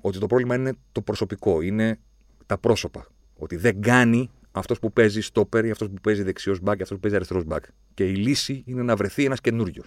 ότι 0.01 0.19
το 0.19 0.25
πρόβλημα 0.27 0.55
είναι 0.55 0.73
το 0.91 1.01
προσωπικό, 1.01 1.61
είναι 1.61 1.99
τα 2.45 2.57
πρόσωπα. 2.57 3.07
Ότι 3.35 3.55
δεν 3.55 3.81
κάνει 3.81 4.29
αυτός 4.51 4.79
που 4.79 4.93
παίζει 4.93 5.21
στόπερ 5.21 5.65
ή 5.65 5.69
αυτός 5.69 5.87
που 5.87 6.01
παίζει 6.01 6.23
δεξιός 6.23 6.59
μπακ 6.59 6.79
ή 6.79 6.81
αυτός 6.81 6.97
που 6.97 7.01
παίζει 7.01 7.15
αριστερός 7.15 7.43
μπακ. 7.43 7.63
Και 7.93 8.09
η 8.09 8.15
λύση 8.15 8.63
είναι 8.65 8.83
να 8.83 8.95
βρεθεί 8.95 9.25
ένας 9.25 9.41
καινούριος. 9.41 9.85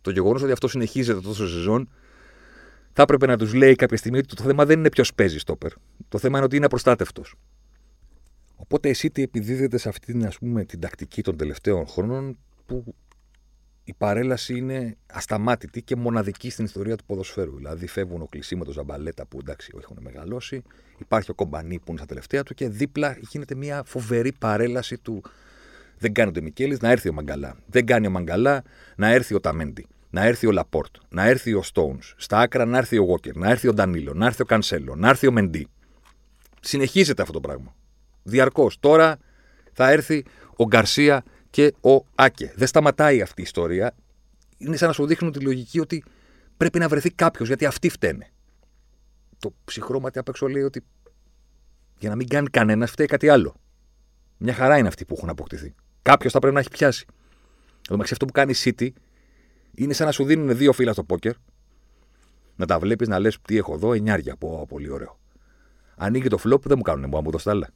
Το 0.00 0.10
γεγονός 0.10 0.42
ότι 0.42 0.52
αυτό 0.52 0.68
συνεχίζεται 0.68 1.20
τόσο 1.20 1.48
σεζόν 1.48 1.88
θα 2.92 3.02
έπρεπε 3.02 3.26
να 3.26 3.36
τους 3.36 3.54
λέει 3.54 3.74
κάποια 3.74 3.96
στιγμή 3.96 4.18
ότι 4.18 4.34
το 4.34 4.42
θέμα 4.42 4.64
δεν 4.64 4.78
είναι 4.78 4.88
ποιος 4.88 5.14
παίζει 5.14 5.38
στόπερ. 5.38 5.72
Το 6.08 6.18
θέμα 6.18 6.36
είναι 6.36 6.46
ότι 6.46 6.56
είναι 6.56 6.64
απροστάτευτος. 6.64 7.34
Οπότε 8.60 8.88
η 8.88 8.94
City 8.98 9.18
επιδίδεται 9.18 9.78
σε 9.78 9.88
αυτή 9.88 10.12
την, 10.12 10.26
ας 10.26 10.38
πούμε, 10.38 10.64
την 10.64 10.80
τακτική 10.80 11.22
των 11.22 11.36
τελευταίων 11.36 11.86
χρόνων 11.86 12.38
που 12.66 12.94
η 13.84 13.94
παρέλαση 13.98 14.56
είναι 14.56 14.96
ασταμάτητη 15.06 15.82
και 15.82 15.96
μοναδική 15.96 16.50
στην 16.50 16.64
ιστορία 16.64 16.96
του 16.96 17.04
ποδοσφαίρου. 17.04 17.56
Δηλαδή 17.56 17.86
φεύγουν 17.86 18.22
ο 18.22 18.26
Κλισί 18.26 18.56
με 18.56 18.64
τον 18.64 18.72
Ζαμπαλέτα 18.72 19.26
που 19.26 19.38
εντάξει 19.40 19.72
έχουν 19.80 19.98
μεγαλώσει, 20.00 20.62
υπάρχει 20.98 21.30
ο 21.30 21.34
Κομπανί 21.34 21.78
που 21.78 21.84
είναι 21.88 21.98
στα 21.98 22.06
τελευταία 22.06 22.42
του 22.42 22.54
και 22.54 22.68
δίπλα 22.68 23.18
γίνεται 23.20 23.54
μια 23.54 23.82
φοβερή 23.86 24.32
παρέλαση 24.32 24.98
του 24.98 25.22
δεν 25.98 26.12
κάνει 26.12 26.28
ο 26.28 26.32
Ντεμικέλης, 26.32 26.80
να 26.80 26.90
έρθει 26.90 27.08
ο 27.08 27.12
Μαγκαλά. 27.12 27.56
Δεν 27.66 27.86
κάνει 27.86 28.06
ο 28.06 28.10
Μαγκαλά, 28.10 28.62
να 28.96 29.08
έρθει 29.08 29.34
ο 29.34 29.40
Οταμέντι. 29.40 29.86
Να 30.10 30.24
έρθει 30.24 30.46
ο 30.46 30.50
Λαπόρτ. 30.50 30.96
Να 31.08 31.26
έρθει 31.26 31.54
ο 31.54 31.62
Στόουνς. 31.62 31.98
Στα 32.16 32.38
άκρα 32.38 32.64
να 32.64 32.78
έρθει 32.78 32.98
ο 32.98 33.04
Βόκερ. 33.04 33.36
Να 33.36 33.50
έρθει 33.50 33.68
ο 33.68 33.72
Ντανίλο. 33.72 34.14
Να 34.14 34.26
έρθει 34.26 34.42
ο 34.42 34.44
Κανσέλο. 34.44 34.94
Να 34.94 35.08
έρθει 35.08 35.26
ο 35.26 35.32
Μεντί. 35.32 35.66
Συνεχίζεται 36.60 37.22
αυτό 37.22 37.34
το 37.34 37.40
πράγμα. 37.40 37.74
Διαρκώς. 38.28 38.78
Τώρα 38.80 39.18
θα 39.72 39.90
έρθει 39.90 40.24
ο 40.56 40.64
Γκαρσία 40.64 41.24
και 41.50 41.74
ο 41.80 42.04
Άκε. 42.14 42.52
Δεν 42.56 42.66
σταματάει 42.66 43.22
αυτή 43.22 43.40
η 43.40 43.44
ιστορία. 43.44 43.94
Είναι 44.58 44.76
σαν 44.76 44.88
να 44.88 44.94
σου 44.94 45.06
δείχνουν 45.06 45.32
τη 45.32 45.40
λογική 45.40 45.80
ότι 45.80 46.04
πρέπει 46.56 46.78
να 46.78 46.88
βρεθεί 46.88 47.10
κάποιος 47.10 47.48
γιατί 47.48 47.64
αυτοί 47.66 47.88
φταίνε. 47.88 48.30
Το 49.38 49.54
ψυχρόματι 49.64 50.18
απ' 50.18 50.28
έξω 50.28 50.48
λέει 50.48 50.62
ότι 50.62 50.84
για 51.98 52.08
να 52.08 52.16
μην 52.16 52.28
κάνει 52.28 52.48
κανένας 52.48 52.90
φταίει 52.90 53.06
κάτι 53.06 53.28
άλλο. 53.28 53.54
Μια 54.38 54.54
χαρά 54.54 54.78
είναι 54.78 54.88
αυτοί 54.88 55.04
που 55.04 55.14
έχουν 55.16 55.28
αποκτηθεί. 55.28 55.74
Κάποιος 56.02 56.32
θα 56.32 56.38
πρέπει 56.38 56.54
να 56.54 56.60
έχει 56.60 56.70
πιάσει. 56.70 57.06
Εδώ 57.90 58.02
αυτό 58.02 58.24
που 58.24 58.32
κάνει 58.32 58.52
η 58.52 58.56
City 58.64 58.88
είναι 59.74 59.92
σαν 59.92 60.06
να 60.06 60.12
σου 60.12 60.24
δίνουν 60.24 60.56
δύο 60.56 60.72
φύλλα 60.72 60.92
στο 60.92 61.04
πόκερ, 61.04 61.34
να 62.56 62.66
τα 62.66 62.78
βλέπεις 62.78 63.08
να 63.08 63.18
λες 63.18 63.38
τι 63.42 63.56
έχω 63.56 63.74
εδώ, 63.74 63.92
εννιάρια. 63.92 64.36
Πω, 64.36 64.66
πολύ 64.68 64.90
ωραίο. 64.90 65.18
Ανοίγει 65.96 66.28
το 66.28 66.38
flop, 66.38 66.66
δεν 66.66 66.76
μου 66.76 66.82
κάνουν 66.82 67.10
μου 67.24 67.30
δώσει 67.30 67.50
άλλα. 67.50 67.68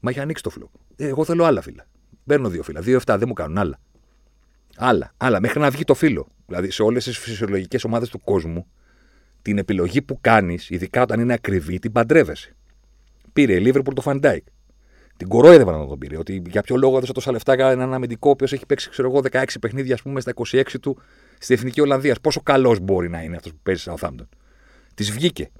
Μα 0.00 0.10
έχει 0.10 0.20
ανοίξει 0.20 0.42
το 0.42 0.50
flop. 0.50 0.70
Ε, 0.96 1.06
εγώ 1.06 1.24
θέλω 1.24 1.44
άλλα 1.44 1.60
φύλλα. 1.60 1.86
Παίρνω 2.26 2.48
δύο 2.48 2.62
φύλλα. 2.62 2.80
Δύο-εφτά 2.80 3.18
δεν 3.18 3.28
μου 3.28 3.34
κάνουν 3.34 3.58
άλλα. 3.58 3.80
Άλλα, 4.76 5.12
άλλα, 5.16 5.40
μέχρι 5.40 5.60
να 5.60 5.70
βγει 5.70 5.84
το 5.84 5.94
φύλλο. 5.94 6.28
Δηλαδή 6.46 6.70
σε 6.70 6.82
όλες 6.82 7.04
τις 7.04 7.18
φυσιολογικές 7.18 7.84
ομάδες 7.84 8.08
του 8.08 8.20
κόσμου, 8.20 8.66
την 9.42 9.58
επιλογή 9.58 10.02
που 10.02 10.18
κάνεις, 10.20 10.70
ειδικά 10.70 11.02
όταν 11.02 11.20
είναι 11.20 11.32
ακριβή, 11.32 11.78
την 11.78 11.92
παντρεύεσαι. 11.92 12.56
Πήρε 13.32 13.54
η 13.54 13.60
Λίβερπουλ 13.60 13.94
τον 13.94 14.00
Φαν 14.00 14.18
Ντάικ. 14.18 14.44
Την 15.16 15.28
κορόιδευαν 15.28 15.78
όταν 15.78 15.86
τον 15.86 15.98
πήρε. 15.98 16.16
Ότι 16.16 16.42
για 16.48 16.62
ποιο 16.62 16.76
λόγο 16.76 16.96
έδωσε 16.96 17.12
τόσα 17.12 17.32
λεφτά 17.32 17.54
για 17.54 17.70
έναν 17.70 17.94
αμυντικό, 17.94 18.28
ο 18.28 18.32
οποίος 18.32 18.52
έχει 18.52 18.66
παίξει, 18.66 18.90
ξέρω 18.90 19.10
εγώ, 19.10 19.20
16 19.32 19.44
παιχνίδια, 19.60 19.94
ας 19.94 20.02
πούμε, 20.02 20.20
στα 20.20 20.32
26 20.34 20.62
του 20.80 20.98
στη 21.38 21.54
Εθνική 21.54 21.80
Ολλανδίας. 21.80 22.20
Πόσο 22.20 22.40
καλός 22.40 22.80
μπορεί 22.80 23.08
να 23.08 23.22
είναι 23.22 23.36
αυτός 23.36 23.52
που 23.52 23.58
παίζει 23.62 23.82
σε 23.82 23.94
Southampton. 23.94 24.26
Της 24.94 25.10
βγήκε. 25.10 25.50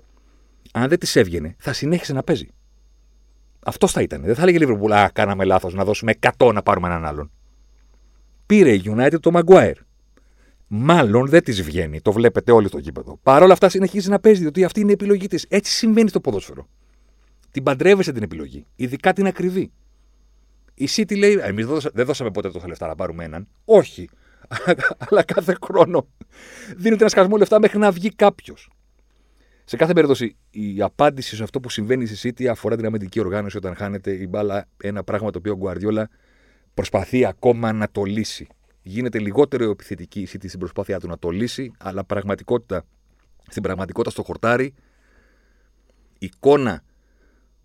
Αν 0.72 0.88
δεν 0.88 0.98
της 0.98 1.16
έβγαινε, 1.16 1.54
θα 1.58 1.72
συνέχισε 1.72 2.12
να 2.12 2.22
παίζει. 2.22 2.48
Αυτός 3.64 3.92
θα 3.92 4.02
ήταν. 4.02 4.22
Δεν 4.22 4.34
θα 4.34 4.42
έλεγε 4.42 4.58
Λίβερπουλ, 4.58 4.92
Α, 4.92 5.10
κάναμε 5.12 5.44
λάθος 5.44 5.74
να 5.74 5.84
δώσουμε 5.84 6.14
100 6.38 6.52
να 6.54 6.62
πάρουμε 6.62 6.88
έναν 6.88 7.04
άλλον. 7.04 7.30
Πήρε 8.46 8.72
η 8.72 8.82
United 8.84 9.20
το 9.20 9.30
Maguire. 9.34 9.74
Μάλλον 10.66 11.28
δεν 11.28 11.42
της 11.42 11.62
βγαίνει. 11.62 12.00
Το 12.00 12.12
βλέπετε 12.12 12.52
όλοι 12.52 12.68
στο 12.68 12.78
γήπεδο. 12.78 13.18
Παρ' 13.22 13.42
όλα 13.42 13.52
αυτά 13.52 13.68
συνεχίζει 13.68 14.08
να 14.08 14.18
παίζει, 14.18 14.40
διότι 14.40 14.64
αυτή 14.64 14.80
είναι 14.80 14.90
η 14.90 14.92
επιλογή 14.92 15.26
της. 15.26 15.46
Έτσι 15.48 15.72
συμβαίνει 15.72 16.08
στο 16.08 16.20
ποδόσφαιρο. 16.20 16.68
Την 17.50 17.62
παντρεύεσαι 17.62 18.12
την 18.12 18.22
επιλογή. 18.22 18.66
Ειδικά 18.76 19.12
την 19.12 19.26
ακριβή. 19.26 19.72
Η 20.74 20.88
City 20.96 21.18
λέει: 21.18 21.38
Εμείς 21.42 21.66
δεν 21.92 22.06
δώσαμε 22.06 22.30
ποτέ 22.30 22.50
τόσα 22.50 22.68
λεφτά 22.68 22.86
να 22.86 22.94
πάρουμε 22.94 23.24
έναν. 23.24 23.48
Όχι. 23.64 24.08
Αλλά 25.08 25.22
κάθε 25.22 25.56
χρόνο 25.64 26.06
δίνεται 26.76 27.00
ένα 27.00 27.08
σκασμό 27.08 27.36
λεφτά 27.36 27.60
μέχρι 27.60 27.78
να 27.78 27.90
βγει 27.90 28.14
κάποιος. 28.14 28.70
Σε 29.68 29.76
κάθε 29.76 29.92
περίπτωση, 29.92 30.36
η 30.50 30.82
απάντηση 30.82 31.36
σε 31.36 31.42
αυτό 31.42 31.60
που 31.60 31.70
συμβαίνει 31.70 32.06
στη 32.06 32.32
City 32.36 32.46
αφορά 32.46 32.76
την 32.76 32.86
αμυντική 32.86 33.20
οργάνωση 33.20 33.56
όταν 33.56 33.74
χάνεται 33.74 34.12
η 34.12 34.26
μπάλα. 34.28 34.68
Ένα 34.76 35.04
πράγμα 35.04 35.30
το 35.30 35.38
οποίο 35.38 35.52
ο 35.52 35.56
Γκουαρδιόλα 35.56 36.08
προσπαθεί 36.74 37.24
ακόμα 37.24 37.72
να 37.72 37.90
το 37.90 38.02
λύσει. 38.02 38.46
Γίνεται 38.82 39.18
λιγότερο 39.18 39.70
επιθετική 39.70 40.20
η 40.20 40.28
City 40.32 40.44
στην 40.46 40.58
προσπάθειά 40.58 41.00
του 41.00 41.08
να 41.08 41.18
το 41.18 41.30
λύσει, 41.30 41.72
αλλά 41.78 42.04
πραγματικότητα, 42.04 42.84
στην 43.48 43.62
πραγματικότητα 43.62 44.10
στο 44.10 44.22
χορτάρι, 44.22 44.74
εικόνα 46.18 46.82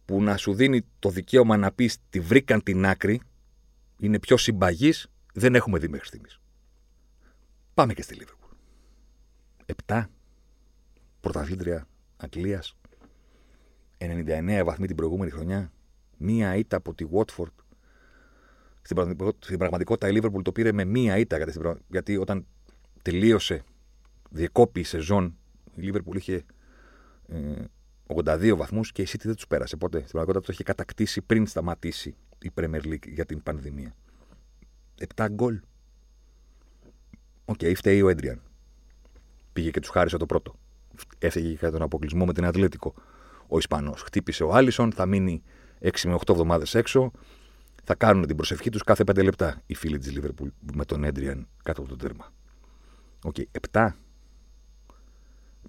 που 0.06 0.24
να 0.24 0.38
σου 0.38 0.54
δίνει 0.54 0.82
το 1.00 1.10
δικαίωμα 1.10 1.58
να 1.58 1.72
πεις 1.72 1.98
τη 2.10 2.20
βρήκαν 2.20 2.64
την 2.64 2.86
άκρη, 2.86 3.22
είναι 3.98 4.20
πιο 4.20 4.38
συμπαγής, 4.38 5.08
δεν 5.34 5.56
έχουμε 5.56 5.80
δει 5.80 5.88
μέχρι 5.88 6.08
στιγμής. 6.08 6.40
Πάμε 7.74 7.94
και 7.94 8.02
στη 8.02 8.14
Λίβερπουλ. 8.14 8.52
Επτά 9.66 10.10
πρωταθλήτρια 11.20 11.88
Αγγλίας. 12.24 12.78
99 13.98 14.62
βαθμοί 14.66 14.88
την 14.88 14.96
προηγούμενη 14.96 15.32
χρονιά. 15.32 15.72
Μία 16.18 16.56
ήττα 16.56 16.78
από 16.78 16.94
τη 16.94 17.06
Watford. 17.12 17.54
Στην 19.40 19.58
πραγματικότητα 19.58 20.08
η 20.08 20.12
Λίβερπουλ 20.12 20.42
το 20.42 20.52
πήρε 20.52 20.72
με 20.72 20.86
μία 20.86 21.18
ήττα 21.18 21.38
γιατί 21.90 22.18
όταν 22.18 22.46
τελείωσε, 23.02 23.64
διεκόπη 24.30 24.80
η 24.80 24.84
σεζόν, 24.84 25.38
η 25.76 25.82
Λίβερπουλ 25.82 26.18
είχε 26.18 26.46
ε, 27.28 27.64
82 28.08 28.54
βαθμούς 28.58 28.92
και 28.92 29.02
η 29.02 29.08
City 29.10 29.24
δεν 29.24 29.36
τους 29.36 29.48
πέρασε 29.48 29.76
ποτέ. 29.76 29.98
Στην 29.98 30.10
πραγματικότητα 30.10 30.46
το 30.46 30.54
είχε 30.54 30.64
κατακτήσει 30.64 31.22
πριν 31.22 31.48
σταματήσει 31.48 32.16
η 32.42 32.52
Premier 32.56 32.82
League 32.82 33.08
για 33.08 33.26
την 33.26 33.44
πανδημία. 33.44 33.96
7 35.16 35.28
γκολ. 35.32 35.60
OK, 37.46 37.60
okay, 37.62 37.74
φταίει 37.76 38.02
ο 38.02 38.10
Έντριαν. 38.10 38.42
Πήγε 39.54 39.72
και 39.72 39.80
τους 39.80 39.90
χάρισε 39.90 40.18
το 40.18 40.26
πρώτο. 40.26 40.56
Έφυγε 41.18 41.48
για 41.60 41.72
τον 41.72 41.82
αποκλεισμό 41.82 42.26
με 42.26 42.34
την 42.34 42.46
Ατλέτικο. 42.46 42.94
Ο 43.48 43.58
Ισπανός. 43.58 44.02
Χτύπησε 44.02 44.44
ο 44.44 44.54
Άλισον, 44.54 44.92
θα 44.92 45.06
μείνει 45.06 45.44
6 45.82 45.90
με 46.04 46.14
8 46.14 46.30
εβδομάδες 46.30 46.76
έξω. 46.76 47.12
Θα 47.84 47.96
κάνουν 47.96 48.28
την 48.28 48.36
προσευχή 48.36 48.70
τους 48.70 48.84
κάθε 48.84 49.04
5 49.12 49.24
λεπτά 49.24 49.62
οι 49.66 49.76
φίλοι 49.76 49.98
της 49.98 50.12
Λίβερπουλ 50.12 50.48
με 50.74 50.86
τον 50.86 51.04
Έντριαν 51.04 51.48
κάτω 51.64 51.82
από 51.82 51.90
το 51.90 51.96
τέρμα. 51.96 52.34
OK, 53.24 53.36
okay, 53.38 53.44
η 53.72 53.90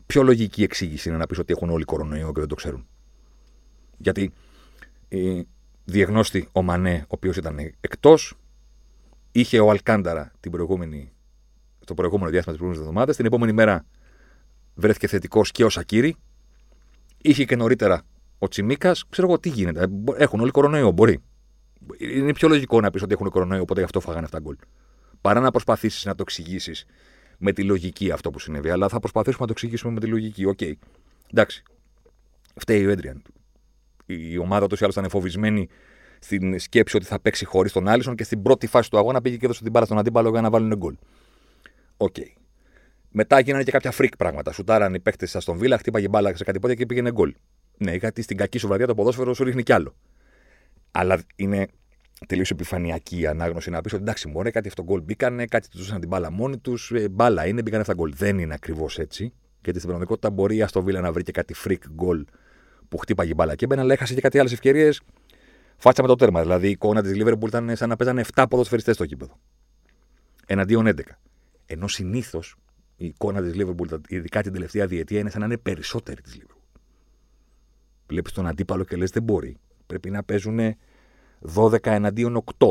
πιο 0.06 0.22
λογική 0.22 0.62
εξήγηση 0.62 1.08
είναι 1.08 1.18
να 1.18 1.26
πεις 1.26 1.38
ότι 1.38 1.52
έχουν 1.52 1.70
όλοι 1.70 1.84
κορονοϊό 1.84 2.32
και 2.32 2.40
δεν 2.40 2.48
το 2.48 2.54
ξέρουν. 2.54 2.86
Γιατί 3.96 4.32
ε, 5.08 5.40
διαγνώστηκε 5.84 6.48
ο 6.52 6.62
Μανέ, 6.62 7.00
ο 7.02 7.06
οποίος 7.08 7.36
ήταν 7.36 7.58
εκτός, 7.80 8.34
είχε 9.32 9.60
ο 9.60 9.70
Αλκάνταρα 9.70 10.32
την 10.40 10.50
προηγούμενη, 10.50 11.12
το 11.84 11.94
προηγούμενο 11.94 12.30
διάστημα 12.30 12.56
της 12.56 12.62
προηγούμενης 12.62 12.88
εβδομάδας. 12.88 13.16
Την 13.16 13.26
επόμενη 13.26 13.52
μέρα 13.52 13.86
βρέθηκε 14.74 15.06
θετικός 15.06 15.50
και 15.50 15.64
ο 15.64 15.68
Σακίρι. 15.68 16.16
Είχε 17.22 17.44
και 17.44 17.56
νωρίτερα 17.56 18.02
ο 18.38 18.48
Τσιμίκας. 18.48 19.04
Ξέρω 19.08 19.26
εγώ 19.26 19.38
τι 19.38 19.48
γίνεται. 19.48 19.86
Έχουν 20.16 20.40
όλοι 20.40 20.50
κορονοϊό, 20.50 20.90
μπορεί. 20.90 21.18
Είναι 21.98 22.32
πιο 22.32 22.48
λογικό 22.48 22.80
να 22.80 22.90
πεις 22.90 23.02
ότι 23.02 23.12
έχουν 23.12 23.30
κορονοϊό, 23.30 23.62
οπότε 23.62 23.78
γι' 23.78 23.84
αυτό 23.84 24.00
φάγανε 24.00 24.24
εφτά 24.24 24.38
γκολ. 24.38 24.56
Παρά 25.20 25.40
να 25.40 25.50
προσπαθήσεις 25.50 26.04
να 26.04 26.14
το 26.14 26.22
εξηγήσεις 26.22 26.84
με 27.38 27.52
τη 27.52 27.62
λογική 27.62 28.10
αυτό 28.10 28.30
που 28.30 28.38
συνέβη. 28.38 28.70
Αλλά 28.70 28.88
θα 28.88 28.98
προσπαθήσουμε 28.98 29.40
να 29.40 29.46
το 29.46 29.52
εξηγήσουμε 29.52 29.92
με 29.92 30.00
τη 30.00 30.06
λογική. 30.06 30.44
OK. 30.44 30.58
Okay. 30.60 30.72
Εντάξει. 31.32 31.62
Φταίει 32.54 32.86
ο 32.86 32.90
Έντριαν. 32.90 33.22
Η 34.06 34.38
ομάδα 34.38 34.66
του 34.66 34.74
ή 34.74 34.78
άλλως 34.80 34.94
ήταν 34.94 35.10
φοβισμένη 35.10 35.68
στην 36.18 36.58
σκέψη 36.58 36.96
ότι 36.96 37.06
θα 37.06 37.20
παίξει 37.20 37.44
χωρίς 37.44 37.72
τον 37.72 37.88
Άλισον 37.88 38.14
και 38.16 38.24
στην 38.24 38.42
πρώτη 38.42 38.66
φάση 38.66 38.90
του 38.90 38.98
αγώνα 38.98 39.20
πήγε 39.20 39.36
και 39.36 39.44
έδωσε 39.44 39.62
την 39.62 39.70
μπάλα 39.70 39.84
στον 39.84 39.98
αντίπαλο 39.98 40.30
για 40.30 40.40
να 40.40 40.50
βάλουν 40.50 40.76
γκολ. 40.76 40.96
OK. 41.96 42.14
Okay. 42.18 42.43
Μετά 43.16 43.40
γίνανε 43.40 43.62
και 43.62 43.70
κάποια 43.70 43.90
freak 43.90 44.16
πράγματα. 44.16 44.52
Σουτάραν 44.52 44.94
οι 44.94 45.00
παίχτες 45.00 45.26
της 45.26 45.40
Άστον 45.40 45.58
Βίλα, 45.58 45.78
χτύπαγε 45.78 46.08
μπάλα 46.08 46.36
σε 46.36 46.44
κάτι 46.44 46.58
πόδια 46.58 46.76
και 46.76 46.86
πήγαινε 46.86 47.12
γκολ. 47.12 47.34
Ναι, 47.76 47.94
γιατί 47.94 48.22
στην 48.22 48.36
κακή 48.36 48.58
σου 48.58 48.66
βραδιά 48.66 48.86
το 48.86 48.94
ποδόσφαιρο 48.94 49.34
σου 49.34 49.44
ρίχνει 49.44 49.62
κι 49.62 49.72
άλλο. 49.72 49.94
Αλλά 50.90 51.18
είναι 51.36 51.66
τελείως 52.26 52.50
επιφανειακή 52.50 53.20
η 53.20 53.26
ανάγνωση 53.26 53.70
να 53.70 53.80
πεις 53.80 53.92
ότι 53.92 54.02
εντάξει, 54.02 54.28
μόνο 54.28 54.50
κάτι 54.50 54.68
αυτό 54.68 54.82
γκολ 54.82 55.00
μπήκανε, 55.00 55.44
κάτι 55.44 55.68
τους 55.68 55.80
δώσαν 55.80 56.00
την 56.00 56.08
μπάλα 56.08 56.30
μόνοι 56.30 56.58
τους. 56.58 56.90
Ε, 56.90 57.08
μπάλα 57.08 57.46
είναι, 57.46 57.62
μπήκαν 57.62 57.80
αυτά 57.80 57.94
γκολ. 57.94 58.14
Δεν 58.14 58.38
είναι 58.38 58.54
ακριβώς 58.54 58.98
έτσι. 58.98 59.32
Γιατί 59.62 59.78
στην 59.78 59.82
πραγματικότητα 59.82 60.30
μπορεί 60.30 60.56
η 60.56 60.66
Βίλα 60.82 61.00
να 61.00 61.12
βρει 61.12 61.22
και 61.22 61.32
κάτι 61.32 61.54
freak 61.64 61.90
γκολ 61.92 62.24
που 62.88 62.98
χτύπαγε 62.98 63.34
μπάλα 63.34 63.54
και 63.54 63.64
έμπαινε, 63.64 63.80
αλλά 63.80 63.92
έχασε 63.92 64.14
και 64.14 64.20
κάτι 64.20 64.38
άλλες 64.38 64.52
ευκαιρίες. 64.52 65.00
Φάτσα 65.76 66.02
με 66.02 66.08
το 66.08 66.14
τέρμα. 66.14 66.40
Δηλαδή 66.40 66.66
η 66.66 66.70
εικόνα 66.70 67.02
της 67.02 67.16
Λίβερπουλ 67.16 67.48
ήταν 67.48 67.76
σαν 67.76 67.88
να 67.88 67.96
παίζανε 67.96 68.24
7 68.34 68.44
ποδοσφαιριστές 68.50 68.94
στο 68.94 69.06
κήπεδο. 69.06 69.38
Εναντίον 70.46 70.86
11. 70.86 71.00
Ενώ 71.66 71.88
συνήθως 71.88 72.56
η 72.96 73.06
εικόνα 73.06 73.42
της 73.42 73.54
Λίβερπουλ, 73.54 73.88
ειδικά 74.08 74.42
την 74.42 74.52
τελευταία 74.52 74.86
διετία, 74.86 75.18
είναι 75.18 75.30
σαν 75.30 75.40
να 75.40 75.46
είναι 75.46 75.56
περισσότερη 75.58 76.22
της 76.22 76.32
Λίβερπουλ. 76.32 76.58
Βλέπεις 78.06 78.32
τον 78.32 78.46
αντίπαλο 78.46 78.84
και 78.84 78.96
λες 78.96 79.10
δεν 79.10 79.22
μπορεί. 79.22 79.56
Πρέπει 79.86 80.10
να 80.10 80.22
παίζουν 80.22 80.58
12 81.54 81.76
εναντίον 81.82 82.44
8. 82.58 82.70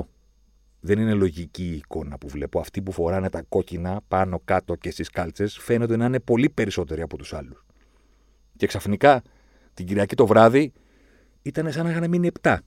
Δεν 0.79 0.99
είναι 0.99 1.13
λογική 1.13 1.63
η 1.63 1.75
εικόνα 1.75 2.17
που 2.17 2.27
βλέπω. 2.27 2.59
Αυτοί 2.59 2.81
που 2.81 2.91
φοράνε 2.91 3.29
τα 3.29 3.41
κόκκινα 3.41 4.01
πάνω 4.07 4.41
κάτω 4.45 4.75
και 4.75 4.91
στις 4.91 5.09
κάλτσες 5.09 5.57
φαίνονται 5.57 5.95
να 5.95 6.05
είναι 6.05 6.19
πολύ 6.19 6.49
περισσότεροι 6.49 7.01
από 7.01 7.17
τους 7.17 7.33
άλλους. 7.33 7.65
Και 8.57 8.67
ξαφνικά 8.67 9.21
την 9.73 9.85
Κυριακή 9.85 10.15
το 10.15 10.27
βράδυ 10.27 10.73
ήταν 11.41 11.71
σαν 11.71 11.85
να 11.85 11.91
είχαν 11.91 12.09
μείνει 12.09 12.29
7. 12.41 12.57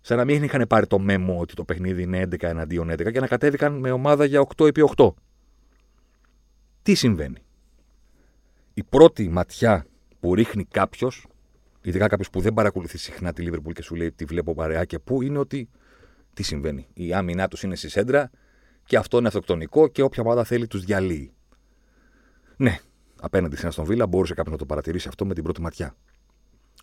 Σαν 0.00 0.16
να 0.16 0.24
μην 0.24 0.42
είχαν 0.42 0.66
πάρει 0.68 0.86
το 0.86 0.98
μέμο 0.98 1.38
ότι 1.40 1.54
το 1.54 1.64
παιχνίδι 1.64 2.02
είναι 2.02 2.22
11 2.22 2.42
εναντίον 2.42 2.90
11 2.90 3.12
και 3.12 3.20
να 3.20 3.26
κατέβηκαν 3.26 3.72
με 3.78 3.90
ομάδα 3.90 4.24
για 4.24 4.46
8 4.56 4.66
επί 4.66 4.82
8. 4.96 5.08
Τι 6.88 6.94
συμβαίνει; 6.94 7.42
Η 8.74 8.82
πρώτη 8.82 9.28
ματιά 9.28 9.86
που 10.20 10.34
ρίχνει 10.34 10.64
κάποιος 10.64 11.26
ειδικά 11.82 12.06
κάποιος 12.06 12.30
που 12.30 12.40
δεν 12.40 12.54
παρακολουθεί 12.54 12.98
συχνά 12.98 13.32
τη 13.32 13.42
Λίβερπουλ 13.42 13.72
και 13.72 13.82
σου 13.82 13.94
λέει 13.94 14.12
τι 14.12 14.24
βλέπω 14.24 14.54
παρεά 14.54 14.84
και 14.84 14.98
πού, 14.98 15.22
είναι 15.22 15.38
ότι 15.38 15.68
τι 16.34 16.42
συμβαίνει. 16.42 16.86
Η 16.94 17.12
άμυνά 17.12 17.48
τους 17.48 17.62
είναι 17.62 17.76
στη 17.76 17.88
σέντρα 17.88 18.30
και 18.84 18.96
αυτό 18.96 19.18
είναι 19.18 19.26
αυτοκτονικό 19.26 19.88
και 19.88 20.02
όποια 20.02 20.22
ομάδα 20.22 20.44
θέλει 20.44 20.66
τους 20.66 20.84
διαλύει. 20.84 21.32
Ναι, 22.56 22.78
απέναντι 23.20 23.56
στην 23.56 23.68
Αστον 23.68 23.84
Βίλα 23.84 24.06
μπορούσε 24.06 24.34
κάποιος 24.34 24.52
να 24.52 24.58
το 24.58 24.66
παρατηρήσει 24.66 25.08
αυτό 25.08 25.26
με 25.26 25.34
την 25.34 25.42
πρώτη 25.42 25.60
ματιά. 25.60 25.96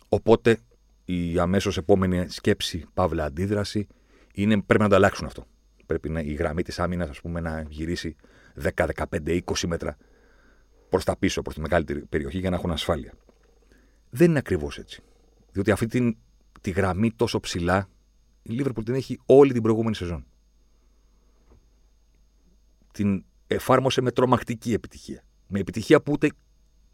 Οπότε 0.08 0.58
η 1.04 1.38
αμέσως 1.38 1.76
επόμενη 1.76 2.28
σκέψη, 2.28 2.84
παύλα 2.94 3.24
αντίδραση, 3.24 3.86
είναι 4.34 4.60
πρέπει 4.60 4.82
να 4.82 4.88
το 4.88 4.94
αλλάξουν 4.94 5.26
αυτό. 5.26 5.46
Πρέπει 5.86 6.08
να, 6.08 6.20
η 6.20 6.32
γραμμή 6.32 6.62
της 6.62 6.78
άμυνας 6.78 7.20
να 7.22 7.66
γυρίσει 7.68 8.16
10, 8.62 8.86
15, 8.94 9.40
20 9.44 9.66
μέτρα 9.66 9.96
προς 10.88 11.04
τα 11.04 11.16
πίσω, 11.16 11.42
προς 11.42 11.54
τη 11.54 11.60
μεγαλύτερη 11.60 12.00
περιοχή 12.00 12.38
για 12.38 12.50
να 12.50 12.56
έχουν 12.56 12.70
ασφάλεια. 12.70 13.12
Δεν 14.10 14.28
είναι 14.30 14.38
ακριβώς 14.38 14.78
έτσι. 14.78 15.02
Διότι 15.52 15.70
αυτή 15.70 15.86
την, 15.86 16.16
τη 16.60 16.70
γραμμή 16.70 17.12
τόσο 17.12 17.40
ψηλά 17.40 17.88
η 18.42 18.52
Λίβερπουλ 18.52 18.84
την 18.84 18.94
έχει 18.94 19.18
όλη 19.26 19.52
την 19.52 19.62
προηγούμενη 19.62 19.94
σεζόν. 19.94 20.26
Την 22.92 23.24
εφάρμοσε 23.46 24.00
με 24.00 24.10
τρομακτική 24.10 24.72
επιτυχία. 24.72 25.22
Με 25.46 25.58
επιτυχία 25.58 26.02
που 26.02 26.12
ούτε 26.12 26.28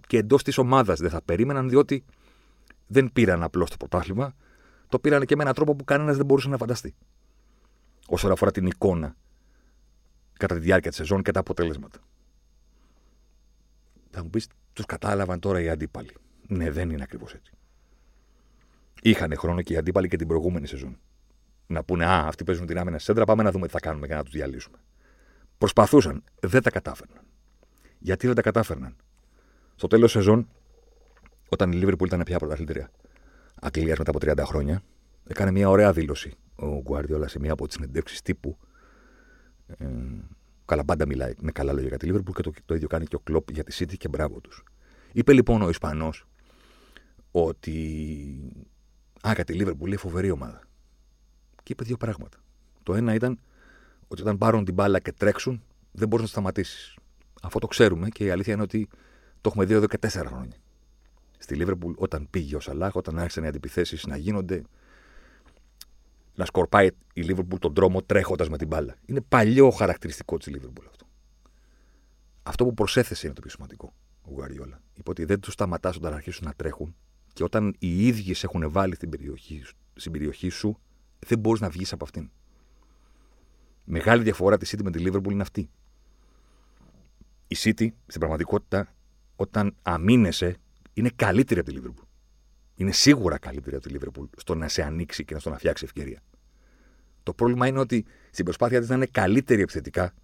και 0.06 0.18
εντός 0.18 0.42
της 0.42 0.58
ομάδας 0.58 1.00
δεν 1.00 1.10
θα 1.10 1.22
περίμεναν, 1.22 1.68
διότι 1.68 2.04
δεν 2.86 3.12
πήραν 3.12 3.42
απλώς 3.42 3.70
το 3.70 3.76
πρωτάθλημα, 3.76 4.34
το 4.88 4.98
πήραν 4.98 5.24
και 5.24 5.36
με 5.36 5.42
έναν 5.42 5.54
τρόπο 5.54 5.74
που 5.74 5.84
κανένας 5.84 6.16
δεν 6.16 6.26
μπορούσε 6.26 6.48
να 6.48 6.56
φανταστεί. 6.56 6.94
Όσον 8.06 8.30
αφορά 8.30 8.50
την 8.50 8.66
εικόνα 8.66 9.16
κατά 10.42 10.54
τη 10.54 10.60
διάρκεια 10.60 10.90
της 10.90 10.98
σεζόν 10.98 11.22
και 11.22 11.30
τα 11.30 11.40
αποτελέσματα. 11.40 11.98
Θα 14.10 14.22
μου 14.22 14.30
πεις, 14.30 14.46
τους 14.72 14.86
κατάλαβαν 14.86 15.40
τώρα 15.40 15.60
οι 15.60 15.68
αντίπαλοι. 15.68 16.10
Ναι, 16.48 16.70
δεν 16.70 16.90
είναι 16.90 17.02
ακριβώς 17.02 17.34
έτσι. 17.34 17.52
Είχαν 19.02 19.36
χρόνο 19.36 19.62
και 19.62 19.72
οι 19.72 19.76
αντίπαλοι 19.76 20.08
και 20.08 20.16
την 20.16 20.26
προηγούμενη 20.26 20.66
σεζόν. 20.66 20.98
Να 21.66 21.84
πούνε, 21.84 22.06
Α, 22.06 22.26
αυτοί 22.26 22.44
παίζουν 22.44 22.66
την 22.66 22.78
άμυνα 22.78 22.98
σέντρα, 22.98 23.24
πάμε 23.24 23.42
να 23.42 23.50
δούμε 23.50 23.66
τι 23.66 23.72
θα 23.72 23.80
κάνουμε 23.80 24.06
για 24.06 24.16
να 24.16 24.22
τους 24.22 24.32
διαλύσουμε. 24.32 24.76
Προσπαθούσαν, 25.58 26.24
δεν 26.40 26.62
τα 26.62 26.70
κατάφερναν. 26.70 27.24
Γιατί 27.98 28.26
δεν 28.26 28.34
τα 28.34 28.42
κατάφερναν; 28.42 28.96
Στο 29.74 29.86
τέλος 29.86 30.10
σεζόν, 30.10 30.48
όταν 31.48 31.72
η 31.72 31.76
Λίβερπουλ 31.76 32.06
ήταν 32.06 32.22
πια 32.22 32.38
πρωταθλήτρια 32.38 32.90
Αγγλίας 33.60 33.98
μετά 33.98 34.10
από 34.10 34.18
30 34.20 34.44
χρόνια, 34.46 34.82
έκανε 35.26 35.50
μια 35.50 35.68
ωραία 35.68 35.92
δήλωση 35.92 36.34
ο 36.56 36.66
Γκουαρδιόλα 36.66 37.28
σε 37.28 37.38
μία 37.38 37.52
από 37.52 37.66
τις 37.66 37.74
συνεντεύξεις 37.74 38.22
τύπου. 38.22 38.58
Ε, 39.78 39.86
καλά, 40.64 40.84
πάντα 40.84 41.06
μιλάει 41.06 41.34
με 41.40 41.52
καλά 41.52 41.72
λόγια 41.72 41.88
για 41.88 41.98
τη 41.98 42.06
Λίβερπουλ 42.06 42.34
και 42.34 42.42
το, 42.42 42.52
το 42.66 42.74
ίδιο 42.74 42.88
κάνει 42.88 43.06
και 43.06 43.16
ο 43.16 43.18
Κλοπ 43.18 43.50
για 43.50 43.64
τη 43.64 43.76
City 43.78 43.96
και 43.96 44.08
μπράβο 44.08 44.40
τους. 44.40 44.64
Είπε 45.12 45.32
λοιπόν 45.32 45.62
ο 45.62 45.68
Ισπανός 45.68 46.26
ότι. 47.30 47.74
Α, 49.28 49.32
για 49.34 49.44
τη 49.44 49.52
Λίβερπουλ 49.52 49.88
λέει 49.88 49.96
φοβερή 49.96 50.30
ομάδα. 50.30 50.60
Και 51.62 51.72
είπε 51.72 51.84
δύο 51.84 51.96
πράγματα. 51.96 52.38
Το 52.82 52.94
ένα 52.94 53.14
ήταν 53.14 53.38
ότι 54.08 54.22
όταν 54.22 54.38
πάρουν 54.38 54.64
την 54.64 54.74
μπάλα 54.74 54.98
και 54.98 55.12
τρέξουν, 55.12 55.62
δεν 55.92 56.08
μπορείς 56.08 56.24
να 56.24 56.30
σταματήσεις. 56.30 56.96
Αυτό 57.42 57.58
το 57.58 57.66
ξέρουμε 57.66 58.08
και 58.08 58.24
η 58.24 58.30
αλήθεια 58.30 58.52
είναι 58.52 58.62
ότι 58.62 58.88
το 59.40 59.48
έχουμε 59.48 59.64
δει 59.64 59.74
εδώ 59.74 59.86
και 59.86 59.98
τέσσερα 59.98 60.28
χρόνια. 60.28 60.56
Στη 61.38 61.54
Λίβερπουλ, 61.54 61.92
όταν 61.96 62.26
πήγε 62.30 62.56
ο 62.56 62.60
Σαλάχ, 62.60 62.96
όταν 62.96 63.18
άρχισαν 63.18 63.44
οι 63.44 63.46
αντιπιθέσεις 63.46 64.06
να 64.06 64.16
γίνονται, 64.16 64.62
να 66.42 66.48
σκορπάει 66.48 66.88
η 67.12 67.20
Λίβερπουλ 67.22 67.58
τον 67.58 67.74
δρόμο 67.74 68.02
τρέχοντας 68.02 68.48
με 68.48 68.58
την 68.58 68.66
μπάλα. 68.66 68.94
Είναι 69.06 69.20
παλιό 69.20 69.70
χαρακτηριστικό 69.70 70.36
της 70.36 70.46
Λίβερπουλ 70.46 70.86
αυτό. 70.86 71.06
Αυτό 72.42 72.64
που 72.64 72.74
προσέθεσε 72.74 73.26
είναι 73.26 73.34
το 73.34 73.40
πιο 73.40 73.50
σημαντικό 73.50 73.94
ο 74.22 74.30
Γουαριόλα. 74.30 74.80
Είπε 74.94 75.10
ότι 75.10 75.24
δεν 75.24 75.40
τους 75.40 75.52
σταματάς 75.52 75.96
όταν 75.96 76.14
αρχίσουν 76.14 76.46
να 76.46 76.52
τρέχουν 76.52 76.96
και 77.32 77.44
όταν 77.44 77.74
οι 77.78 78.06
ίδιοι 78.06 78.34
σε 78.34 78.46
έχουν 78.46 78.70
βάλει 78.70 78.94
στην 78.94 79.08
περιοχή, 79.08 79.62
στην 79.94 80.12
περιοχή 80.12 80.48
σου, 80.48 80.78
δεν 81.18 81.38
μπορείς 81.38 81.60
να 81.60 81.68
βγεις 81.68 81.92
από 81.92 82.04
αυτήν. 82.04 82.30
Μεγάλη 83.84 84.22
διαφορά 84.22 84.56
της 84.56 84.74
City 84.74 84.82
με 84.82 84.90
τη 84.90 84.98
Λίβερπουλ 84.98 85.32
είναι 85.32 85.42
αυτή. 85.42 85.70
Η 87.46 87.56
City 87.58 87.88
στην 88.06 88.18
πραγματικότητα, 88.18 88.94
όταν 89.36 89.76
αμήνεσαι, 89.82 90.56
είναι 90.92 91.10
καλύτερη 91.16 91.60
από 91.60 91.68
τη 91.68 91.74
Λίβερπουλ. 91.74 92.04
Είναι 92.74 92.92
σίγουρα 92.92 93.38
καλύτερη 93.38 93.76
από 93.76 93.84
τη 93.84 93.90
Λίβερπουλ 93.90 94.26
στο 94.36 94.54
να 94.54 94.68
σε 94.68 94.82
ανοίξει 94.82 95.24
και 95.24 95.34
να 95.34 95.40
στο 95.40 95.50
να 95.50 95.58
φτιάξει 95.58 95.84
ευκαιρία. 95.84 96.22
Το 97.22 97.34
πρόβλημα 97.34 97.66
είναι 97.66 97.78
ότι 97.78 98.04
στην 98.30 98.44
προσπάθεια 98.44 98.80
της 98.80 98.88
να 98.88 98.94
είναι 98.94 99.06
καλύτερη 99.06 99.62
επιθετικά, 99.62 100.14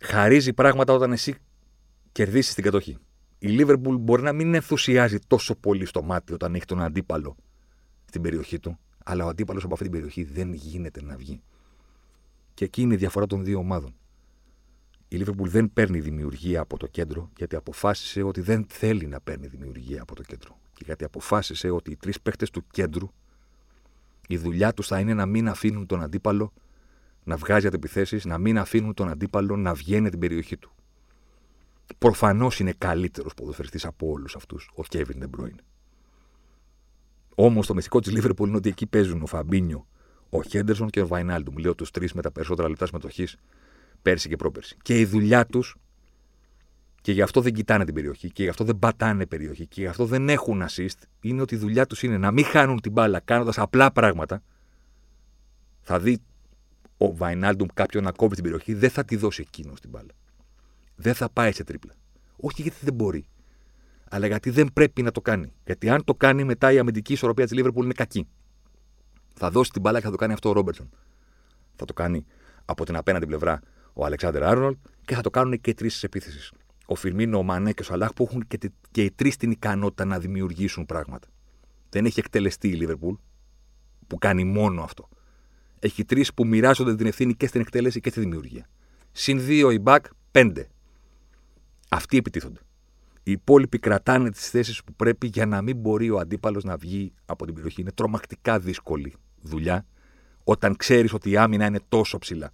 χαρίζει 0.00 0.52
πράγματα 0.52 0.92
όταν 0.92 1.12
εσύ 1.12 1.34
κερδίσεις 2.12 2.54
την 2.54 2.64
κατοχή. 2.64 2.98
Η 3.38 3.48
Λίβερπουλ 3.48 3.96
μπορεί 3.96 4.22
να 4.22 4.32
μην 4.32 4.54
ενθουσιάζει 4.54 5.18
τόσο 5.26 5.54
πολύ 5.54 5.84
στο 5.84 6.02
μάτι 6.02 6.32
όταν 6.32 6.54
έχει 6.54 6.64
τον 6.64 6.82
αντίπαλο 6.82 7.36
στην 8.04 8.22
περιοχή 8.22 8.58
του, 8.58 8.78
αλλά 9.04 9.24
ο 9.24 9.28
αντίπαλος 9.28 9.64
από 9.64 9.72
αυτή 9.72 9.84
την 9.84 9.94
περιοχή 9.94 10.24
δεν 10.24 10.52
γίνεται 10.52 11.02
να 11.02 11.16
βγει. 11.16 11.42
Και 12.54 12.64
εκεί 12.64 12.82
είναι 12.82 12.94
η 12.94 12.96
διαφορά 12.96 13.26
των 13.26 13.44
δύο 13.44 13.58
ομάδων. 13.58 13.94
Η 15.08 15.16
Λίβερπουλ 15.16 15.48
δεν 15.48 15.72
παίρνει 15.72 16.00
δημιουργία 16.00 16.60
από 16.60 16.76
το 16.76 16.86
κέντρο, 16.86 17.30
γιατί 17.36 17.56
αποφάσισε 17.56 18.22
ότι 18.22 18.40
δεν 18.40 18.66
θέλει 18.68 19.06
να 19.06 19.20
παίρνει 19.20 19.46
δημιουργία 19.46 20.02
από 20.02 20.14
το 20.14 20.22
κέντρο. 20.22 20.58
Και 20.72 20.82
γιατί 20.84 21.04
αποφάσισε 21.04 21.70
ότι 21.70 21.90
οι 21.90 21.96
τρεις 21.96 22.20
παίχτες 22.20 22.50
του 22.50 22.64
κέντρου, 22.70 23.10
η 24.30 24.36
δουλειά 24.36 24.74
τους 24.74 24.86
θα 24.86 25.00
είναι 25.00 25.14
να 25.14 25.26
μην 25.26 25.48
αφήνουν 25.48 25.86
τον 25.86 26.02
αντίπαλο 26.02 26.52
να 27.24 27.36
βγάζει 27.36 27.66
αντιπιθέσεις, 27.66 28.24
να 28.24 28.38
μην 28.38 28.58
αφήνουν 28.58 28.94
τον 28.94 29.08
αντίπαλο 29.08 29.56
να 29.56 29.74
βγαίνει 29.74 30.10
την 30.10 30.18
περιοχή 30.18 30.56
του. 30.56 30.72
Προφανώς 31.98 32.60
είναι 32.60 32.72
καλύτερος 32.78 33.34
ποδοσφαιριστής 33.34 33.84
από 33.84 34.10
όλους 34.10 34.36
αυτούς 34.36 34.70
ο 34.74 34.82
Κέβιν 34.82 35.18
Ντε 35.18 35.29
Μπρόιν. 35.29 35.56
Όμως 37.34 37.66
το 37.66 37.74
μυστικό 37.74 38.00
της 38.00 38.12
Λίβερπουλ 38.12 38.48
είναι 38.48 38.56
ότι 38.56 38.68
εκεί 38.68 38.86
παίζουν 38.86 39.22
ο 39.22 39.26
Φαμπίνιο, 39.26 39.86
ο 40.30 40.42
Χέντερσον 40.42 40.90
και 40.90 41.00
ο 41.00 41.06
Βαϊνάλντουμ. 41.06 41.56
Λέω 41.56 41.74
τους 41.74 41.90
τρεις 41.90 42.12
με 42.12 42.22
τα 42.22 42.32
περισσότερα 42.32 42.68
λεπτά 42.68 42.86
συμμετοχής 42.86 43.36
πέρσι 44.02 44.28
και 44.28 44.36
πρόπερσι. 44.36 44.76
Και 44.82 45.00
η 45.00 45.04
δουλειά 45.04 45.46
τους, 45.46 45.76
και 47.00 47.12
γι' 47.12 47.22
αυτό 47.22 47.40
δεν 47.40 47.52
κοιτάνε 47.52 47.84
την 47.84 47.94
περιοχή, 47.94 48.30
και 48.30 48.42
γι' 48.42 48.48
αυτό 48.48 48.64
δεν 48.64 48.78
πατάνε 48.78 49.26
περιοχή, 49.26 49.66
και 49.66 49.80
γι' 49.80 49.86
αυτό 49.86 50.04
δεν 50.04 50.28
έχουν 50.28 50.62
assist, 50.68 50.98
είναι 51.20 51.40
ότι 51.40 51.54
η 51.54 51.58
δουλειά 51.58 51.86
τους 51.86 52.02
είναι 52.02 52.18
να 52.18 52.30
μην 52.30 52.44
χάνουν 52.44 52.80
την 52.80 52.92
μπάλα 52.92 53.20
κάνοντας 53.20 53.58
απλά 53.58 53.92
πράγματα. 53.92 54.42
Θα 55.80 55.98
δει 55.98 56.18
ο 56.96 57.16
Βαϊνάλντουμ 57.16 57.68
κάποιον 57.74 58.04
να 58.04 58.12
κόβει 58.12 58.34
την 58.34 58.42
περιοχή, 58.42 58.74
δεν 58.74 58.90
θα 58.90 59.04
τη 59.04 59.16
δώσει 59.16 59.44
εκείνος 59.46 59.80
την 59.80 59.90
μπάλα. 59.90 60.10
Δεν 60.94 61.14
θα 61.14 61.30
πάει 61.30 61.52
σε 61.52 61.64
τρίπλα. 61.64 61.94
Όχι 62.36 62.62
γιατί 62.62 62.76
δεν 62.80 62.94
μπορεί, 62.94 63.26
αλλά 64.10 64.26
γιατί 64.26 64.50
δεν 64.50 64.72
πρέπει 64.72 65.02
να 65.02 65.10
το 65.10 65.20
κάνει. 65.20 65.52
Γιατί 65.64 65.90
αν 65.90 66.04
το 66.04 66.14
κάνει, 66.14 66.44
μετά 66.44 66.72
η 66.72 66.78
αμυντική 66.78 67.12
ισορροπία 67.12 67.44
της 67.44 67.54
Λίβερπουλ 67.54 67.84
είναι 67.84 67.92
κακή. 67.92 68.28
Θα 69.34 69.50
δώσει 69.50 69.70
την 69.70 69.80
μπάλα 69.80 69.98
και 69.98 70.04
θα 70.04 70.10
το 70.10 70.16
κάνει 70.16 70.32
αυτό 70.32 70.48
ο 70.48 70.52
Ρόμπερτσον. 70.52 70.90
Θα 71.76 71.84
το 71.84 71.92
κάνει 71.92 72.24
από 72.64 72.84
την 72.84 72.96
απέναντι 72.96 73.26
πλευρά 73.26 73.60
ο 73.92 74.04
Αλεξάνδρ 74.04 74.44
Άρνολτ 74.44 74.78
και 75.04 75.14
θα 75.14 75.20
το 75.20 75.30
κάνουν 75.30 75.60
και 75.60 75.70
οι 75.70 75.74
τρεις 75.74 75.92
της 75.92 76.02
επίθεσης. 76.02 76.52
Ο 76.92 76.94
Φιρμίνο, 76.94 77.38
ο 77.38 77.42
Μανέ 77.42 77.72
και 77.72 77.82
ο 77.82 77.84
Σαλάχ 77.84 78.12
που 78.12 78.26
έχουν 78.30 78.46
και, 78.46 78.58
και 78.90 79.04
οι 79.04 79.10
τρεις 79.10 79.36
την 79.36 79.50
ικανότητα 79.50 80.04
να 80.04 80.18
δημιουργήσουν 80.18 80.86
πράγματα. 80.86 81.28
Δεν 81.90 82.04
έχει 82.04 82.18
εκτελεστεί 82.18 82.68
η 82.68 82.72
Λίβερπουλ 82.72 83.14
που 84.06 84.18
κάνει 84.18 84.44
μόνο 84.44 84.82
αυτό. 84.82 85.08
Έχει 85.78 86.04
τρεις 86.04 86.34
που 86.34 86.46
μοιράζονται 86.46 86.94
την 86.94 87.06
ευθύνη 87.06 87.34
και 87.34 87.46
στην 87.46 87.60
εκτέλεση 87.60 88.00
και 88.00 88.10
στη 88.10 88.20
δημιουργία. 88.20 88.68
Συν 89.12 89.44
δύο 89.44 89.70
οι 89.70 89.78
μπακ, 89.78 90.04
πέντε. 90.30 90.68
Αυτοί 91.88 92.16
επιτίθενται. 92.16 92.60
Οι 93.22 93.30
υπόλοιποι 93.30 93.78
κρατάνε 93.78 94.30
τις 94.30 94.50
θέσεις 94.50 94.84
που 94.84 94.92
πρέπει 94.92 95.26
για 95.26 95.46
να 95.46 95.62
μην 95.62 95.76
μπορεί 95.76 96.10
ο 96.10 96.18
αντίπαλος 96.18 96.64
να 96.64 96.76
βγει 96.76 97.12
από 97.24 97.44
την 97.44 97.54
περιοχή. 97.54 97.80
Είναι 97.80 97.92
τρομακτικά 97.92 98.58
δύσκολη 98.58 99.14
δουλειά 99.40 99.86
όταν 100.44 100.76
ξέρεις 100.76 101.12
ότι 101.12 101.30
η 101.30 101.36
άμυνα 101.36 101.66
είναι 101.66 101.80
τόσο 101.88 102.18
ψηλά. 102.18 102.52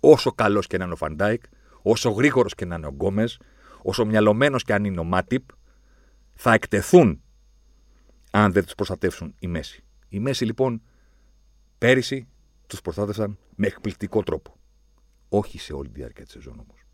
Όσο 0.00 0.32
καλός 0.32 0.66
και 0.66 0.78
να 0.78 0.84
είναι 0.84 0.92
ο 0.92 0.96
Φαν 0.96 1.14
Ντάικ, 1.14 1.42
όσο 1.82 2.10
γρήγορος 2.10 2.54
και 2.54 2.64
να 2.64 2.74
είναι 2.74 2.86
ο 2.86 2.90
Γκόμες, 2.90 3.38
όσο 3.86 4.04
μυαλωμένος 4.04 4.62
και 4.62 4.72
αν 4.72 4.84
είναι 4.84 5.00
ο 5.00 5.04
Μάτιπ, 5.04 5.42
θα 6.34 6.52
εκτεθούν 6.52 7.22
αν 8.30 8.52
δεν 8.52 8.64
τους 8.64 8.74
προστατεύσουν 8.74 9.34
η 9.38 9.46
μέση. 9.46 9.84
Η 10.08 10.18
μέση 10.18 10.44
λοιπόν 10.44 10.82
πέρυσι 11.78 12.28
τους 12.66 12.80
προστάτευσαν 12.80 13.38
με 13.54 13.66
εκπληκτικό 13.66 14.22
τρόπο. 14.22 14.56
Όχι 15.28 15.58
σε 15.58 15.72
όλη 15.72 15.88
τη 15.88 15.94
διάρκεια 15.94 16.24
της 16.24 16.32
σεζόν 16.32 16.52
όμως. 16.52 16.84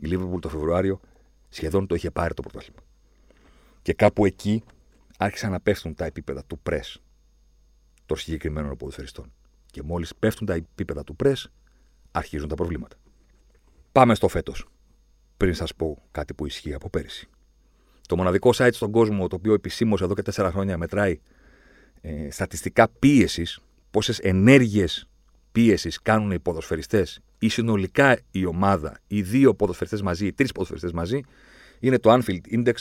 Η 0.00 0.06
Λίβερπουλ 0.06 0.38
το 0.38 0.48
Φεβρουάριο 0.48 1.00
σχεδόν 1.48 1.86
το 1.86 1.94
είχε 1.94 2.10
πάρει 2.10 2.34
το 2.34 2.42
πρωτάθλημα. 2.42 2.80
Και 3.82 3.92
κάπου 3.92 4.24
εκεί 4.24 4.62
άρχισαν 5.18 5.50
να 5.50 5.60
πέφτουν 5.60 5.94
τα 5.94 6.04
επίπεδα 6.04 6.44
του 6.44 6.58
πρε 6.58 6.80
των 8.06 8.16
συγκεκριμένων 8.16 8.76
ποδοσφαιριστών. 8.76 9.32
Και 9.66 9.82
μόλις 9.82 10.14
πέφτουν 10.16 10.46
τα 10.46 10.54
επίπεδα 10.54 11.04
του 11.04 11.16
πρε, 11.16 11.32
αρχίζουν 12.10 12.48
τα 12.48 12.54
προβλήματα. 12.54 12.96
Πάμε 13.92 14.14
στο 14.14 14.28
φέτος. 14.28 14.68
Πριν 15.40 15.54
σας 15.54 15.74
πω 15.74 16.02
κάτι 16.10 16.34
που 16.34 16.46
ισχύει 16.46 16.74
από 16.74 16.90
πέρυσι. 16.90 17.28
Το 18.08 18.16
μοναδικό 18.16 18.50
site 18.54 18.72
στον 18.72 18.90
κόσμο 18.90 19.28
το 19.28 19.36
οποίο 19.36 19.52
επισήμως 19.54 20.02
εδώ 20.02 20.14
και 20.14 20.22
τέσσερα 20.22 20.50
χρόνια 20.50 20.78
μετράει 20.78 21.20
ε, 22.00 22.30
στατιστικά 22.30 22.88
πίεσης, 22.98 23.60
πόσες 23.90 24.18
ενέργειες 24.18 25.08
πίεσης 25.52 26.02
κάνουν 26.02 26.30
οι 26.30 26.38
ποδοσφαιριστές 26.38 27.20
ή 27.38 27.48
συνολικά 27.48 28.18
η 28.30 28.44
ομάδα, 28.44 28.98
οι 29.06 29.22
δύο 29.22 29.54
ποδοσφαιριστές 29.54 30.02
μαζί, 30.02 30.26
οι 30.26 30.32
τρεις 30.32 30.52
ποδοσφαιριστές 30.52 30.92
μαζί, 30.92 31.20
είναι 31.80 31.98
το 31.98 32.12
Anfield 32.12 32.54
Index 32.54 32.74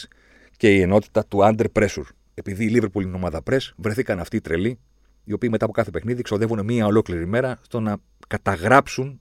και 0.58 0.76
η 0.76 0.82
ενότητα 0.82 1.26
του 1.26 1.40
Under 1.42 1.66
Pressure. 1.74 2.08
επειδή 2.34 2.66
η 2.66 2.70
Λίβερπουλ 2.70 3.04
είναι 3.04 3.16
ομάδα 3.16 3.42
πρε, 3.42 3.58
βρεθήκαν 3.76 4.20
αυτοί 4.20 4.36
οι 4.36 4.42
τρελοί, 4.42 4.80
οι 5.24 5.34
οποίοι 5.34 5.50
μετά 5.52 5.66
από 5.66 5.74
κάθε 5.74 5.92
παιχνίδι 5.92 6.22
ξοδεύουν 6.22 6.66
μία 6.66 6.86
ολόκληρη 6.86 7.28
μέρα 7.28 7.60
στο 7.62 7.80
να 7.80 7.98
καταγράψουν 8.28 9.20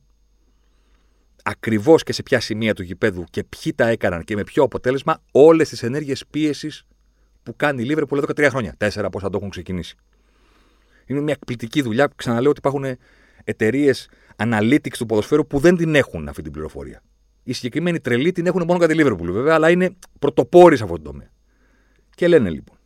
ακριβώς 1.49 2.03
και 2.03 2.13
σε 2.13 2.23
ποια 2.23 2.41
σημεία 2.41 2.75
του 2.75 2.83
γηπέδου 2.83 3.25
και 3.31 3.45
ποιοι 3.45 3.73
τα 3.75 3.89
έκαναν 3.89 4.25
και 4.25 4.37
με 4.37 4.45
ποιο 4.45 4.63
αποτέλεσμα 4.63 5.23
όλες 5.33 5.69
τις 5.69 5.83
ενέργειες 5.83 6.27
πίεσης 6.31 6.87
που 7.43 7.57
κάνει 7.57 7.83
η 7.83 7.85
Λίβερπουλ 7.85 8.19
εδώ 8.19 8.27
και 8.27 8.33
τρία 8.33 8.51
χρόνια. 8.51 8.75
Τέσσερα 8.77 9.11
πώ 9.11 9.21
θα 9.21 9.31
το 9.31 9.37
έχουν 9.37 9.51
ξεκινήσει. 9.51 9.97
Είναι 11.07 11.21
μια 11.21 11.33
εκπληκτική 11.33 11.83
δουλειά. 11.83 12.11
Ξαναλέω 12.17 12.51
ότι 12.51 12.59
υπάρχουν 12.59 12.85
εταιρείες 13.45 14.09
analytics 14.37 14.97
του 14.99 15.07
ποδοσφαίρου 15.07 15.47
που 15.47 15.59
δεν 15.59 15.77
την 15.77 15.95
έχουν 15.95 16.29
αυτή 16.29 16.43
την 16.43 16.53
πληροφορία. 16.53 17.03
Οι 17.43 17.53
συγκεκριμένοι 17.53 18.01
τρελοί 18.01 18.33
την 18.33 18.47
έχουν 18.47 18.65
μόνο 18.67 18.79
κατά 18.79 18.87
τη 18.87 18.95
Λίβερπουλ 18.95 19.31
βέβαια, 19.31 19.55
αλλά 19.55 19.71
είναι 19.71 19.97
πρωτοπόροι 20.19 20.77
σε 20.77 20.83
αυτό 20.83 20.97
το 20.97 21.03
τομέα. 21.03 21.31
Και 22.15 22.29
λένε 22.29 22.51
λοιπόν. 22.51 22.77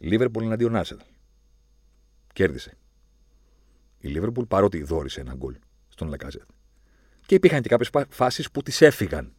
Λίβερπουλ 0.00 0.44
εναντίον 0.44 0.76
Άρσεναλ. 0.76 1.06
Κέρδισε. 2.32 2.76
Η 3.98 4.08
Λίβερπουλ 4.08 4.44
παρότι 4.44 4.82
δόρισε 4.82 5.20
ένα 5.20 5.34
γκολ 5.34 5.54
στον 5.88 6.08
Λακαζέτ. 6.08 6.48
Και 7.26 7.34
υπήρχαν 7.34 7.62
και 7.62 7.68
κάποιες 7.68 8.06
φάσεις 8.08 8.50
που 8.50 8.62
τις 8.62 8.80
έφυγαν 8.80 9.32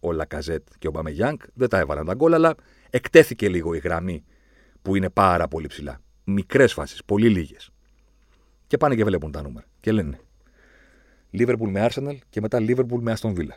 ο 0.00 0.12
Λακαζέτ 0.12 0.66
και 0.78 0.88
ο 0.88 0.90
Μπαμεγιάνγκ. 0.90 1.38
Δεν 1.54 1.68
τα 1.68 1.78
έβαλαν 1.78 2.06
τα 2.06 2.14
γκολ, 2.14 2.34
αλλά 2.34 2.54
εκτέθηκε 2.90 3.48
λίγο 3.48 3.74
η 3.74 3.78
γραμμή 3.78 4.24
που 4.82 4.96
είναι 4.96 5.10
πάρα 5.10 5.48
πολύ 5.48 5.66
ψηλά. 5.66 6.00
Μικρές 6.24 6.72
φάσεις, 6.72 7.04
πολύ 7.04 7.28
λίγες. 7.28 7.70
Και 8.66 8.76
πάνε 8.76 8.94
και 8.94 9.04
βλέπουν 9.04 9.32
τα 9.32 9.42
νούμερα. 9.42 9.66
Και 9.80 9.92
λένε 9.92 10.18
Λίβερπουλ 11.30 11.70
με 11.70 11.88
Arsenal 11.90 12.16
και 12.30 12.40
μετά 12.40 12.60
Λίβερπουλ 12.60 13.02
με 13.02 13.12
Αστον 13.12 13.34
Βίλα. 13.34 13.56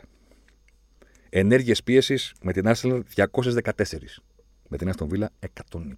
Ενέργειες 1.28 1.82
πίεσης 1.82 2.34
με 2.42 2.52
την 2.52 2.64
Arsenal 2.66 3.00
214. 3.14 4.22
Με 4.68 4.76
την 4.76 4.88
Αστον 4.88 5.08
Βίλα 5.08 5.30
120. 5.40 5.88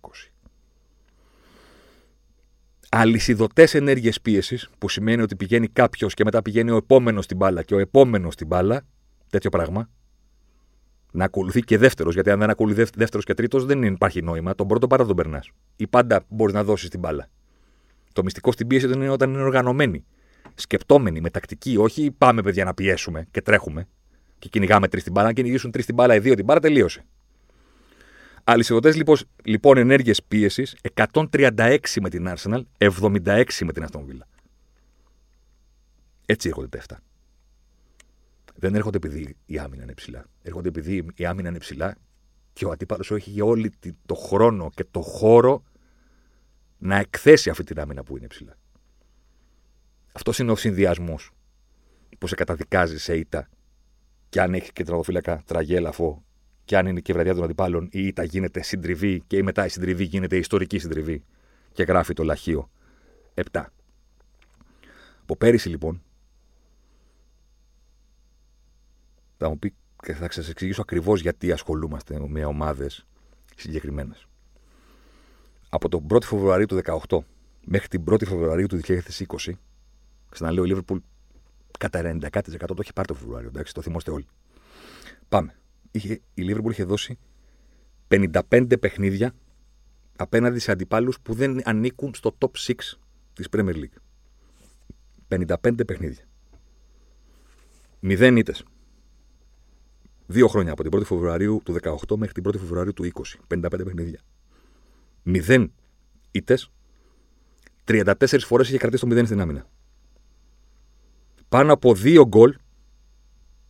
Αλυσιδωτές 2.91 3.75
ενέργειες 3.75 4.21
πίεσης, 4.21 4.69
που 4.79 4.89
σημαίνει 4.89 5.23
ότι 5.23 5.37
πηγαίνει 5.37 5.69
κάποιος 5.69 6.15
και 6.15 6.25
μετά 6.25 6.43
πηγαίνει 6.43 6.71
ο 6.71 6.77
επόμενος 6.77 7.25
στην 7.25 7.37
μπάλα 7.37 7.63
και 7.63 7.75
ο 7.75 7.79
επόμενος 7.79 8.35
στην 8.35 8.47
μπάλα, 8.47 8.87
τέτοιο 9.31 9.51
πράγμα. 9.51 9.91
Να 11.13 11.25
ακολουθεί 11.25 11.61
και 11.61 11.79
δεύτερος, 11.79 12.15
γιατί 12.15 12.31
αν 12.31 12.39
δεν 12.39 12.51
ακολουθεί 12.51 12.85
δεύτερος 12.95 13.25
και 13.25 13.35
τρίτος 13.35 13.65
δεν 13.65 13.83
υπάρχει 13.83 14.23
νόημα. 14.23 14.55
Τον 14.55 14.67
πρώτο 14.67 14.87
πάρα 14.87 15.07
τον 15.07 15.17
περνάς. 15.17 15.51
Ή 15.77 15.87
πάντα 15.87 16.25
μπορείς 16.29 16.55
να 16.55 16.65
δώσεις 16.65 16.89
την 16.89 17.01
μπάλα. 17.01 17.29
Το 18.13 18.23
μυστικό 18.23 18.53
στην 18.53 18.67
πίεση 18.67 18.87
δεν 18.87 19.01
είναι 19.01 19.11
όταν 19.11 19.33
είναι 19.33 19.43
οργανωμένη. 19.43 20.05
Σκεπτόμενη, 20.55 21.21
με 21.21 21.31
τακτική, 21.31 21.77
όχι 21.77 22.11
πάμε 22.11 22.43
παιδιά 22.43 22.65
να 22.65 22.75
πιέσουμε 22.75 23.27
και 23.31 23.43
τρέχουμε 23.43 23.89
και 24.39 24.49
κυνηγάμε 24.49 24.89
τρεις 24.89 25.03
την 25.03 25.13
μπάλα. 25.13 25.29
Αν 25.29 25.35
κυνηγήσουν 25.35 25.71
τρεις 25.71 25.87
την 25.87 25.95
μπάλα 25.95 26.15
ή 26.15 26.19
δύο 26.19 26.35
την 26.35 26.45
μπάλα, 26.45 26.61
τελείωσε. 26.61 27.05
Αλυσιδωτές 28.51 28.97
λοιπόν, 28.97 29.17
λοιπόν 29.45 29.77
ενέργειες 29.77 30.23
πίεσης 30.23 30.77
136 30.95 31.79
με 32.01 32.09
την 32.09 32.27
Arsenal, 32.29 32.63
76 32.79 33.45
με 33.61 33.73
την 33.73 33.87
Aston 33.91 34.01
Villa. 34.01 34.27
Έτσι 36.27 36.49
έρχονται 36.49 36.79
τα 36.87 36.97
7. 36.97 37.01
Δεν 38.55 38.75
έρχονται 38.75 38.97
επειδή 38.97 39.37
η 39.47 39.59
άμυνα 39.59 39.83
είναι 39.83 39.95
ψηλά. 39.95 40.25
Έρχονται 40.43 40.69
επειδή 40.69 41.07
η 41.15 41.27
άμυνα 41.27 41.49
είναι 41.49 41.59
ψηλά 41.59 41.97
και 42.53 42.65
ο 42.65 42.71
αντίπαλος 42.71 43.11
έχει 43.11 43.31
για 43.31 43.45
όλη 43.45 43.73
το 44.07 44.15
χρόνο 44.15 44.71
και 44.75 44.85
το 44.91 45.01
χώρο 45.01 45.63
να 46.79 46.97
εκθέσει 46.97 47.51
αυτή 47.51 47.65
την 47.65 47.81
άμυνα 47.81 48.03
που 48.03 48.17
είναι 48.17 48.27
ψηλά. 48.27 48.57
Αυτός 50.13 50.39
είναι 50.39 50.51
ο 50.51 50.57
συνδυασμός 50.57 51.31
που 52.19 52.27
σε 52.27 52.35
καταδικάζει 52.35 52.99
σε 52.99 53.17
ήττα 53.17 53.49
και 54.29 54.41
αν 54.41 54.55
έχει 54.55 54.73
και 54.73 54.85
τραγωφύλακα 54.85 55.43
τραγέλαφο 55.47 56.23
και 56.69 56.77
αν 56.77 56.87
είναι 56.87 57.01
και 57.01 57.13
η 57.13 57.15
βραδιά 57.15 57.35
των 57.35 57.45
αντιπάλων, 57.45 57.89
η 57.91 58.07
ήττα 58.07 58.25
γίνεται 58.25 58.63
συντριβή 58.63 59.23
και 59.27 59.43
μετά 59.43 59.65
η 59.65 59.69
συντριβή 59.69 60.05
γίνεται 60.05 60.37
ιστορική 60.37 60.79
συντριβή 60.79 61.25
και 61.73 61.83
γράφει 61.83 62.13
το 62.13 62.23
λαχείο 62.23 62.71
7. 63.35 63.65
Από 65.23 65.37
πέρυσι 65.37 65.69
λοιπόν, 65.69 66.03
θα 69.37 69.49
μου 69.49 69.59
πει 69.59 69.75
και 70.03 70.13
θα 70.15 70.31
σας 70.31 70.49
εξηγήσω 70.49 70.81
ακριβώς 70.81 71.21
γιατί 71.21 71.53
ασχολούμαστε 71.53 72.21
με 72.29 72.45
ομάδες 72.45 73.07
συγκεκριμένες. 73.57 74.27
Από 75.69 75.89
τον 75.89 76.07
1η 76.11 76.23
Φεβρουαρίου 76.23 76.67
του 76.67 76.81
2018 77.09 77.19
μέχρι 77.65 77.89
την 77.89 78.05
1η 78.11 78.27
Φεβρουαρίου 78.27 78.67
του 78.67 78.81
2020, 78.87 79.53
ξαναλέω, 80.29 80.65
η 80.65 80.67
Λίβερπουλ 80.67 80.99
κατά 81.79 82.19
90% 82.23 82.31
το 82.67 82.77
έχει 82.79 82.93
πάρει 82.93 83.09
το 83.09 83.15
Φεβρουάριο, 83.15 83.49
εντάξει, 83.49 83.75
το 83.75 83.83
θυμόστε 83.83 84.11
όλοι. 84.11 84.27
Πάμε 85.29 85.53
είχε, 85.91 86.21
η 86.35 86.43
Λίβερπουλ 86.43 86.71
είχε 86.71 86.85
δώσει 86.85 87.19
55 88.09 88.81
παιχνίδια 88.81 89.35
απέναντι 90.17 90.59
σε 90.59 90.73
αντιπάλους 90.73 91.21
που 91.21 91.35
δεν 91.35 91.61
ανήκουν 91.65 92.15
στο 92.15 92.37
top 92.39 92.51
6 92.67 92.75
της 93.33 93.49
Premier 93.51 93.75
League. 93.75 93.99
55 95.29 95.87
παιχνίδια. 95.87 96.25
Μηδέν 98.01 98.37
ήττε. 98.37 98.55
Δύο 100.27 100.49
χρόνια 100.49 100.73
από 100.73 100.83
την 100.83 100.99
1η 100.99 101.05
Φεβρουαρίου 101.05 101.61
του 101.65 101.77
18 101.83 102.17
μέχρι 102.17 102.35
την 102.35 102.45
1η 102.47 102.59
Φεβρουαρίου 102.59 102.93
του 102.93 103.11
20. 103.49 103.57
55 103.57 103.71
παιχνίδια. 103.71 104.21
Μηδέν 105.23 105.73
ήττες. 106.31 106.71
34 107.85 108.15
φορές 108.39 108.69
είχε 108.69 108.79
κρατήσει 108.79 109.03
το 109.03 109.09
μηδέν 109.09 109.27
στην 109.27 109.41
άμυνα. 109.41 109.67
Πάνω 111.49 111.73
από 111.73 111.95
δύο 111.95 112.27
γκολ 112.27 112.57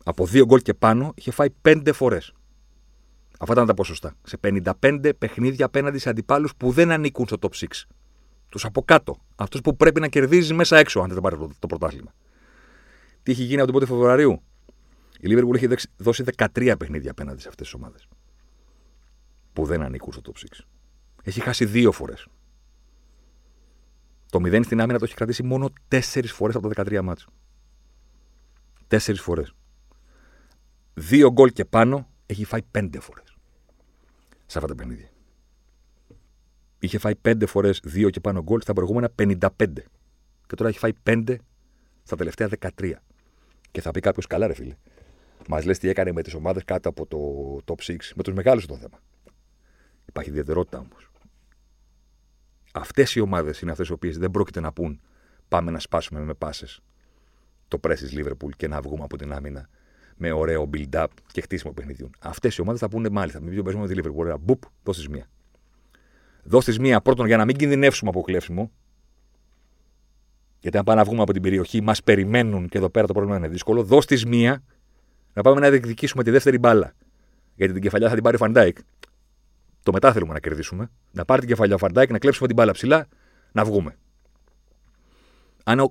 από 0.08 0.26
δύο 0.26 0.44
γκολ 0.44 0.60
και 0.60 0.74
πάνω 0.74 1.12
είχε 1.14 1.30
φάει 1.30 1.50
πέντε 1.50 1.92
φορές. 1.92 2.32
Αυτά 3.38 3.52
ήταν 3.52 3.66
τα 3.66 3.74
ποσοστά. 3.74 4.14
Σε 4.22 4.38
55 4.42 5.12
παιχνίδια 5.18 5.66
απέναντι 5.66 5.98
σε 5.98 6.08
αντιπάλους 6.08 6.56
που 6.56 6.70
δεν 6.70 6.90
ανήκουν 6.90 7.26
στο 7.26 7.36
top 7.40 7.50
6. 7.50 7.66
Τους 8.48 8.64
από 8.64 8.82
κάτω. 8.82 9.18
Αυτούς 9.36 9.60
που 9.60 9.76
πρέπει 9.76 10.00
να 10.00 10.08
κερδίζεις 10.08 10.52
μέσα 10.52 10.78
έξω, 10.78 11.00
αν 11.00 11.08
δεν 11.08 11.20
πάρει 11.20 11.36
το, 11.58 11.66
πρωτάθλημα. 11.66 12.14
Τι 13.22 13.32
έχει 13.32 13.42
γίνει 13.42 13.60
από 13.60 13.72
την 13.72 13.80
1η 13.80 13.86
Φεβρουαρίου; 13.86 14.42
Η 15.20 15.28
Λίβερπουλ 15.28 15.56
έχει 15.56 15.68
δώσει 15.96 16.24
13 16.36 16.74
παιχνίδια 16.78 17.10
απέναντι 17.10 17.40
σε 17.40 17.48
αυτές 17.48 17.66
τις 17.66 17.74
ομάδες. 17.74 18.08
Που 19.52 19.64
δεν 19.64 19.82
ανήκουν 19.82 20.12
στο 20.12 20.22
top 20.24 20.38
6. 20.38 20.64
Έχει 21.22 21.40
χάσει 21.40 21.64
δύο 21.64 21.92
φορές. 21.92 22.26
Το 24.30 24.38
0 24.44 24.64
στην 24.64 24.80
άμυνα 24.80 24.98
το 24.98 25.04
έχει 25.04 25.14
κρατήσει 25.14 25.42
μόνο 25.42 25.72
4 25.88 26.00
φορές 26.24 26.54
από 26.54 26.68
τα 26.68 26.84
13 26.84 27.02
μάτια. 27.02 27.26
4 28.88 29.14
φορές 29.14 29.52
δύο 30.98 31.32
γκολ 31.32 31.52
και 31.52 31.64
πάνω 31.64 32.08
έχει 32.26 32.44
φάει 32.44 32.62
πέντε 32.70 33.00
φορές. 33.00 33.36
Σε 34.46 34.58
αυτά 34.58 34.66
τα 34.66 34.74
παιχνίδια. 34.74 35.08
Είχε 36.78 36.98
φάει 36.98 37.14
πέντε 37.14 37.46
φορές 37.46 37.80
δύο 37.84 38.10
και 38.10 38.20
πάνω 38.20 38.42
γκολ 38.42 38.60
στα 38.60 38.72
προηγούμενα 38.72 39.10
55. 39.22 39.48
Και 40.46 40.54
τώρα 40.54 40.68
έχει 40.68 40.78
φάει 40.78 40.92
πέντε 41.02 41.40
στα 42.02 42.16
τελευταία 42.16 42.48
13. 42.78 42.92
Και 43.70 43.80
θα 43.80 43.90
πει 43.90 44.00
κάποιος, 44.00 44.26
καλά, 44.26 44.46
ρε 44.46 44.54
φίλε. 44.54 44.76
Μας 45.48 45.64
λες 45.64 45.78
τι 45.78 45.88
έκανε 45.88 46.12
με 46.12 46.22
τις 46.22 46.34
ομάδες 46.34 46.64
κάτω 46.64 46.88
από 46.88 47.06
το 47.06 47.18
top 47.64 47.92
6. 47.92 47.96
Με 48.14 48.22
τους 48.22 48.34
μεγάλους 48.34 48.66
το 48.66 48.76
θέμα. 48.76 49.00
Υπάρχει 50.06 50.30
ιδιαιτερότητα 50.30 50.78
όμως. 50.78 51.10
Αυτές 52.72 53.14
οι 53.14 53.20
ομάδες 53.20 53.60
είναι 53.60 53.70
αυτές 53.70 53.88
οι 53.88 53.92
οποίες 53.92 54.18
δεν 54.18 54.30
πρόκειται 54.30 54.60
να 54.60 54.72
πούν 54.72 55.00
πάμε 55.48 55.70
να 55.70 55.78
σπάσουμε 55.78 56.20
με 56.20 56.34
πάσες 56.34 56.80
το 57.68 57.78
press 57.78 58.01
της 58.01 58.14
Λίβερπουλ 58.14 58.52
και 58.56 58.68
να 58.68 58.80
βγούμε 58.80 59.04
από 59.04 59.16
την 59.16 59.32
άμυνα 59.32 59.68
με 60.18 60.32
ωραίο 60.32 60.70
build-up 60.74 61.06
και 61.32 61.40
χτίσιμο 61.40 61.72
παιχνιδιών. 61.72 62.10
Αυτές 62.18 62.56
οι 62.56 62.60
ομάδες 62.60 62.80
θα 62.80 62.88
πούνε 62.88 63.08
μάλιστα 63.08 63.40
με 63.40 63.50
ποιο 63.50 63.62
παίζουμε 63.62 63.86
με 63.86 63.94
τη 63.94 64.00
Liverpool. 64.00 64.14
Ωραία, 64.14 64.36
μπουπ, 64.36 64.62
δώσ' 64.82 64.97
της 64.97 65.08
μία. 65.08 65.28
Δώσ' 66.42 66.63
της 66.63 66.78
μία 66.78 67.00
πρώτον 67.00 67.26
για 67.26 67.36
να 67.36 67.44
μην 67.44 67.56
κινδυνεύσουμε 67.56 68.10
από 68.10 68.20
κλέψιμο. 68.20 68.70
Γιατί 70.60 70.78
αν 70.78 70.84
πάμε 70.84 70.98
να 70.98 71.04
βγούμε 71.04 71.22
από 71.22 71.32
την 71.32 71.42
περιοχή, 71.42 71.80
μας 71.82 72.02
περιμένουν 72.02 72.68
και 72.68 72.78
εδώ 72.78 72.90
πέρα 72.90 73.06
το 73.06 73.12
πρόβλημα 73.12 73.36
είναι 73.36 73.48
δύσκολο. 73.48 73.82
Δώσ' 73.82 74.06
της 74.06 74.24
μία 74.24 74.62
να 75.32 75.42
πάμε 75.42 75.60
να 75.60 75.70
διεκδικήσουμε 75.70 76.22
τη 76.22 76.30
δεύτερη 76.30 76.58
μπάλα. 76.58 76.92
Γιατί 77.54 77.72
την 77.72 77.82
κεφαλιά 77.82 78.08
θα 78.08 78.14
την 78.14 78.22
πάρει 78.22 78.36
ο 78.36 78.38
Φαν 78.38 78.54
Ντάικ. 78.54 78.78
Το 79.82 79.92
μετά 79.92 80.12
θέλουμε 80.12 80.32
να 80.32 80.40
κερδίσουμε. 80.40 80.90
Να 81.12 81.24
πάρει 81.24 81.40
την 81.40 81.48
κεφαλιά 81.48 81.74
ο 81.74 81.78
Φαν 81.78 81.91
Ντάικ, 81.91 82.10
να 82.10 82.18
κλέψουμε 82.18 82.46
την 82.46 82.56
μπάλα 82.56 82.72
ψηλά, 82.72 83.08
να 83.52 83.64
βγούμε. 83.64 83.96
Αν 85.64 85.80
ο, 85.80 85.90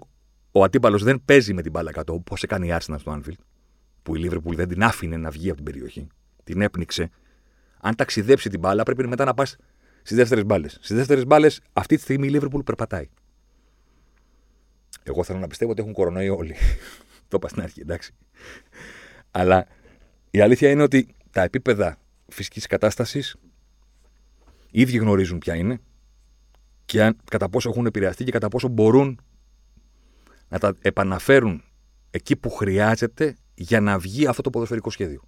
ο 0.52 0.64
αντίπαλος 0.64 1.04
δεν 1.04 1.22
παίζει 1.26 1.54
με 1.54 1.62
την 1.62 1.72
μπάλα 1.72 1.92
κάτω, 1.92 2.14
όπως 2.14 2.44
έκανε 2.44 2.66
η 2.66 2.78
Arsenal 2.80 2.96
στο 3.00 3.20
Anfield, 3.20 3.42
που 4.08 4.16
η 4.16 4.20
Λίβερπουλ 4.20 4.56
δεν 4.56 4.68
την 4.68 4.84
άφηνε 4.84 5.18
να 5.18 5.30
βγει 5.30 5.48
από 5.48 5.56
την 5.56 5.66
περιοχή. 5.66 6.08
Την 6.44 6.62
έπνιξε. 6.62 7.10
Αν 7.80 7.96
ταξιδέψει 7.96 8.50
την 8.50 8.60
μπάλα, 8.60 8.84
πρέπει 8.84 9.08
μετά 9.08 9.26
να 9.26 9.34
πας 9.34 9.56
στις 10.02 10.18
δεύτερες 10.18 10.46
μπάλες. 10.46 10.78
Στις 10.82 10.96
δεύτερες 10.96 11.26
μπάλες, 11.26 11.62
αυτή 11.74 11.96
τη 11.96 12.02
στιγμή 12.02 12.28
η 12.28 12.30
Λίβερπουλ 12.30 12.62
περπατάει. 12.62 13.10
Εγώ 15.04 15.24
θέλω 15.24 15.40
να 15.40 15.48
πιστεύω 15.48 15.72
ότι 15.72 15.82
έχουν 15.82 15.94
κορονοϊό 15.94 16.36
όλοι. 16.36 16.56
το 17.30 17.38
είπα 17.38 17.48
στην 17.48 17.62
αρχή, 17.62 17.82
εντάξει. 17.82 18.14
Αλλά 19.32 19.68
η 20.30 20.42
αλήθεια 20.42 20.70
είναι 20.70 20.84
ότι 20.84 21.08
τα 21.32 21.42
επίπεδα 21.42 21.98
φυσικής 22.28 22.68
κατάστασης 22.68 23.36
οι 24.72 24.82
ίδιοι 24.82 24.98
γνωρίζουν 24.98 25.38
ποια 25.38 25.56
είναι 25.56 25.80
και 26.86 27.04
αν, 27.04 27.18
κατά 27.32 27.50
πόσο 27.50 27.70
έχουν 27.70 27.86
επηρεαστεί 27.86 28.24
και 28.24 28.32
κατά 28.32 28.48
πόσο 28.48 28.68
μπορούν 28.68 29.22
να 30.48 30.60
τα 30.60 30.76
επαναφέρουν 30.82 31.64
εκεί 32.12 32.36
που 32.36 32.50
χρειάζεται 32.50 33.36
για 33.60 33.82
να 33.82 33.98
βγει 34.00 34.28
αυτό 34.28 34.42
το 34.42 34.50
ποδοσφαιρικό 34.50 34.90
σχέδιο. 34.90 35.22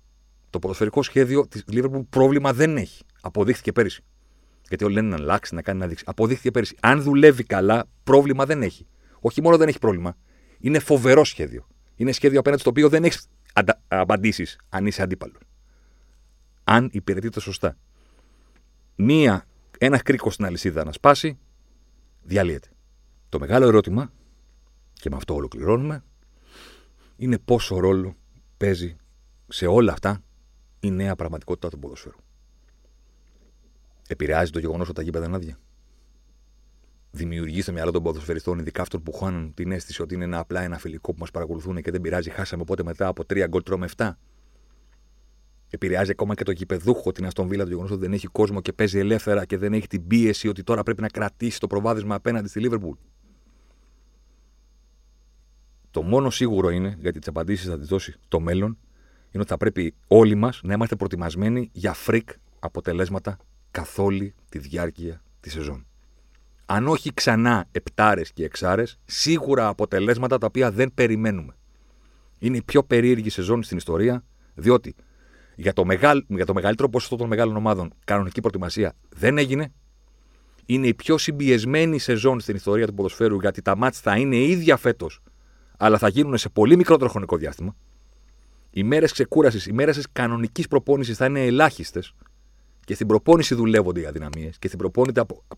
Το 0.49 0.59
ποδοσφαιρικό 0.59 1.03
σχέδιο 1.03 1.47
της 1.47 1.63
Liverpool 1.71 2.05
πρόβλημα 2.09 2.53
δεν 2.53 2.77
έχει. 2.77 3.03
Αποδείχθηκε 3.21 3.71
πέρυσι. 3.71 4.03
Γιατί 4.67 4.83
όλοι 4.83 4.93
λένε 4.93 5.07
να 5.07 5.15
αλλάξει, 5.15 5.55
να 5.55 5.61
κάνει 5.61 5.79
να 5.79 5.87
δείξει. 5.87 6.03
Αποδείχθηκε 6.07 6.51
πέρυσι. 6.51 6.75
Αν 6.79 7.01
δουλεύει 7.01 7.43
καλά, 7.43 7.89
πρόβλημα 8.03 8.45
δεν 8.45 8.61
έχει. 8.63 8.87
Όχι 9.19 9.41
μόνο 9.41 9.57
δεν 9.57 9.67
έχει 9.67 9.79
πρόβλημα, 9.79 10.17
είναι 10.59 10.79
φοβερό 10.79 11.23
σχέδιο. 11.23 11.67
Είναι 11.95 12.11
σχέδιο 12.11 12.39
απέναντι 12.39 12.61
στο 12.61 12.69
οποίο 12.69 12.89
δεν 12.89 13.03
έχεις 13.03 13.27
απαντήσεις 13.87 14.57
αν 14.69 14.85
είσαι 14.85 15.01
αντίπαλος. 15.01 15.41
Αν 16.63 16.89
υπηρετείται 16.91 17.39
σωστά. 17.39 17.77
Μία, 18.95 19.45
ένας 19.77 20.01
κρίκος 20.01 20.33
στην 20.33 20.45
αλυσίδα 20.45 20.83
να 20.83 20.91
σπάσει, 20.91 21.37
διαλύεται. 22.21 22.69
Το 23.29 23.39
μεγάλο 23.39 23.67
ερώτημα, 23.67 24.11
και 24.93 25.09
με 25.09 25.15
αυτό 25.15 25.33
ολοκληρώνουμε, 25.35 26.03
είναι 27.17 27.37
πόσο 27.37 27.79
ρόλο 27.79 28.15
παίζει 28.59 28.95
σε 29.47 29.65
όλα 29.65 29.91
αυτά 29.91 30.23
η 30.79 30.91
νέα 30.91 31.15
πραγματικότητα 31.15 31.69
του 31.69 31.79
ποδοσφαίρου. 31.79 32.17
Επηρεάζει 34.07 34.51
το 34.51 34.59
γεγονός 34.59 34.87
ότι 34.87 34.95
τα 34.95 35.01
γήπεδα 35.01 35.25
είναι 35.25 35.35
άδεια. 35.35 35.59
Δημιουργεί 37.11 37.61
στο 37.61 37.71
μυαλό 37.71 37.91
των 37.91 38.03
ποδοσφαιριστών, 38.03 38.59
ειδικά 38.59 38.81
αυτών 38.81 39.03
που 39.03 39.11
χάνουν 39.11 39.53
την 39.53 39.71
αίσθηση 39.71 40.01
ότι 40.01 40.15
είναι 40.15 40.23
ένα 40.23 40.39
απλά 40.39 40.61
ένα 40.61 40.77
φιλικό 40.77 41.11
που 41.11 41.19
μας 41.19 41.31
παρακολουθούν 41.31 41.81
και 41.81 41.91
δεν 41.91 42.01
πειράζει, 42.01 42.29
χάσαμε 42.29 42.61
οπότε 42.61 42.83
μετά 42.83 43.07
από 43.07 43.25
τρία 43.25 43.47
γκολ 43.47 43.63
τρώμε 43.63 43.87
7. 43.95 44.11
Επηρεάζει 45.69 46.11
ακόμα 46.11 46.33
και 46.33 46.43
το 46.43 46.51
γηπεδούχο 46.51 47.11
την 47.11 47.25
Άστον 47.25 47.47
Βίλα 47.47 47.63
το 47.63 47.69
γεγονός 47.69 47.91
ότι 47.91 48.01
δεν 48.01 48.13
έχει 48.13 48.27
κόσμο 48.27 48.61
και 48.61 48.73
παίζει 48.73 48.99
ελεύθερα 48.99 49.45
και 49.45 49.57
δεν 49.57 49.73
έχει 49.73 49.87
την 49.87 50.07
πίεση 50.07 50.47
ότι 50.47 50.63
τώρα 50.63 50.83
πρέπει 50.83 51.01
να 51.01 51.07
κρατήσει 51.07 51.59
το 51.59 51.67
προβάδισμα 51.67 52.15
απέναντι 52.15 52.47
στη 52.47 52.59
Λίβερπουλ. 52.59 52.97
Το 55.91 56.01
μόνο 56.01 56.29
σίγουρο 56.29 56.69
είναι, 56.69 56.97
γιατί 56.99 57.19
τις 57.19 57.27
απαντήσεις 57.27 57.69
θα 57.69 57.79
τις 57.79 57.87
δώσει 57.87 58.15
το 58.27 58.39
μέλλον, 58.39 58.77
είναι 59.31 59.41
ότι 59.41 59.47
θα 59.47 59.57
πρέπει 59.57 59.93
όλοι 60.07 60.35
μας 60.35 60.59
να 60.63 60.73
είμαστε 60.73 60.95
προετοιμασμένοι 60.95 61.69
για 61.71 61.93
freak 61.93 62.29
αποτελέσματα 62.59 63.37
καθ' 63.71 63.99
όλη 63.99 64.35
τη 64.49 64.59
διάρκεια 64.59 65.21
της 65.39 65.51
σεζόν. 65.51 65.85
Αν 66.65 66.87
όχι 66.87 67.13
ξανά 67.13 67.67
επτάρες 67.71 68.31
και 68.31 68.43
εξάρες, 68.43 68.99
σίγουρα 69.05 69.67
αποτελέσματα 69.67 70.37
τα 70.37 70.45
οποία 70.45 70.71
δεν 70.71 70.91
περιμένουμε. 70.93 71.55
Είναι 72.39 72.57
η 72.57 72.61
πιο 72.61 72.83
περίεργη 72.83 73.29
σεζόν 73.29 73.63
στην 73.63 73.77
ιστορία, 73.77 74.23
διότι 74.55 74.95
για 75.55 75.73
το, 75.73 75.85
μεγαλ, 75.85 76.25
για 76.27 76.45
το 76.45 76.53
μεγαλύτερο 76.53 76.89
ποσοστό 76.89 77.15
των 77.15 77.27
μεγάλων 77.27 77.55
ομάδων 77.55 77.93
κανονική 78.05 78.39
προετοιμασία 78.39 78.95
δεν 79.09 79.37
έγινε. 79.37 79.73
Είναι 80.65 80.87
η 80.87 80.93
πιο 80.93 81.17
συμπιεσμένη 81.17 81.99
σεζόν 81.99 82.39
στην 82.39 82.55
ιστορία 82.55 82.87
του 82.87 82.93
ποδοσφαίρου, 82.93 83.39
γιατί 83.39 83.61
τα 83.61 83.77
μάτια 83.77 83.99
θα 84.03 84.17
είναι 84.17 84.35
ίδια 84.35 84.77
φέτος, 84.77 85.21
αλλά 85.81 85.97
θα 85.97 86.07
γίνουν 86.07 86.37
σε 86.37 86.49
πολύ 86.49 86.75
μικρότερο 86.75 87.09
χρονικό 87.09 87.37
διάστημα. 87.37 87.75
Οι 88.71 88.83
μέρες 88.83 89.11
ξεκούρασης, 89.11 89.65
οι 89.65 89.73
μέρες 89.73 89.95
της 89.95 90.05
κανονικής 90.11 90.67
προπόνησης 90.67 91.17
θα 91.17 91.25
είναι 91.25 91.45
ελάχιστες 91.45 92.13
και 92.85 92.93
στην 92.93 93.07
προπόνηση 93.07 93.55
δουλεύονται 93.55 93.99
οι 93.99 94.05
αδυναμίες 94.05 94.57
και 94.57 94.67
στην 94.67 94.79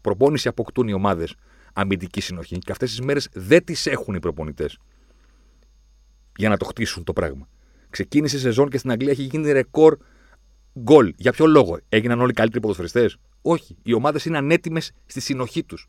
προπόνηση 0.02 0.48
αποκτούν 0.48 0.88
οι 0.88 0.94
ομάδες 0.94 1.36
αμυντική 1.74 2.22
συνοχή 2.22 2.58
και 2.58 2.72
αυτές 2.72 2.90
τις 2.90 3.02
μέρες 3.02 3.30
δεν 3.34 3.64
τις 3.64 3.86
έχουν 3.86 4.16
οι 4.16 4.20
προπονητές 4.20 4.78
για 6.36 6.50
να 6.50 6.58
το 6.58 6.66
χτίσουν 6.66 7.04
το 7.04 7.14
πράγμα. 7.14 7.48
Ξεκίνησε 7.90 8.36
η 8.36 8.40
σεζόν 8.40 8.70
και 8.70 8.78
στην 8.78 8.92
Αγγλία 8.92 9.12
έχει 9.12 9.24
γίνει 9.24 9.52
ρεκόρ 9.52 9.98
γκολ. 10.80 11.14
Για 11.18 11.32
ποιο 11.32 11.46
λόγο, 11.46 11.80
έγιναν 11.90 12.22
όλοι 12.22 12.34
καλύτεροι 12.34 12.62
ποδοσφαιριστές; 12.62 13.18
Όχι. 13.42 13.78
Οι 13.84 13.94
ομάδες 13.94 14.26
είναι 14.26 14.38
ανέτοιμες 14.38 14.92
στη 15.06 15.20
συνοχή 15.20 15.64
τους. 15.64 15.88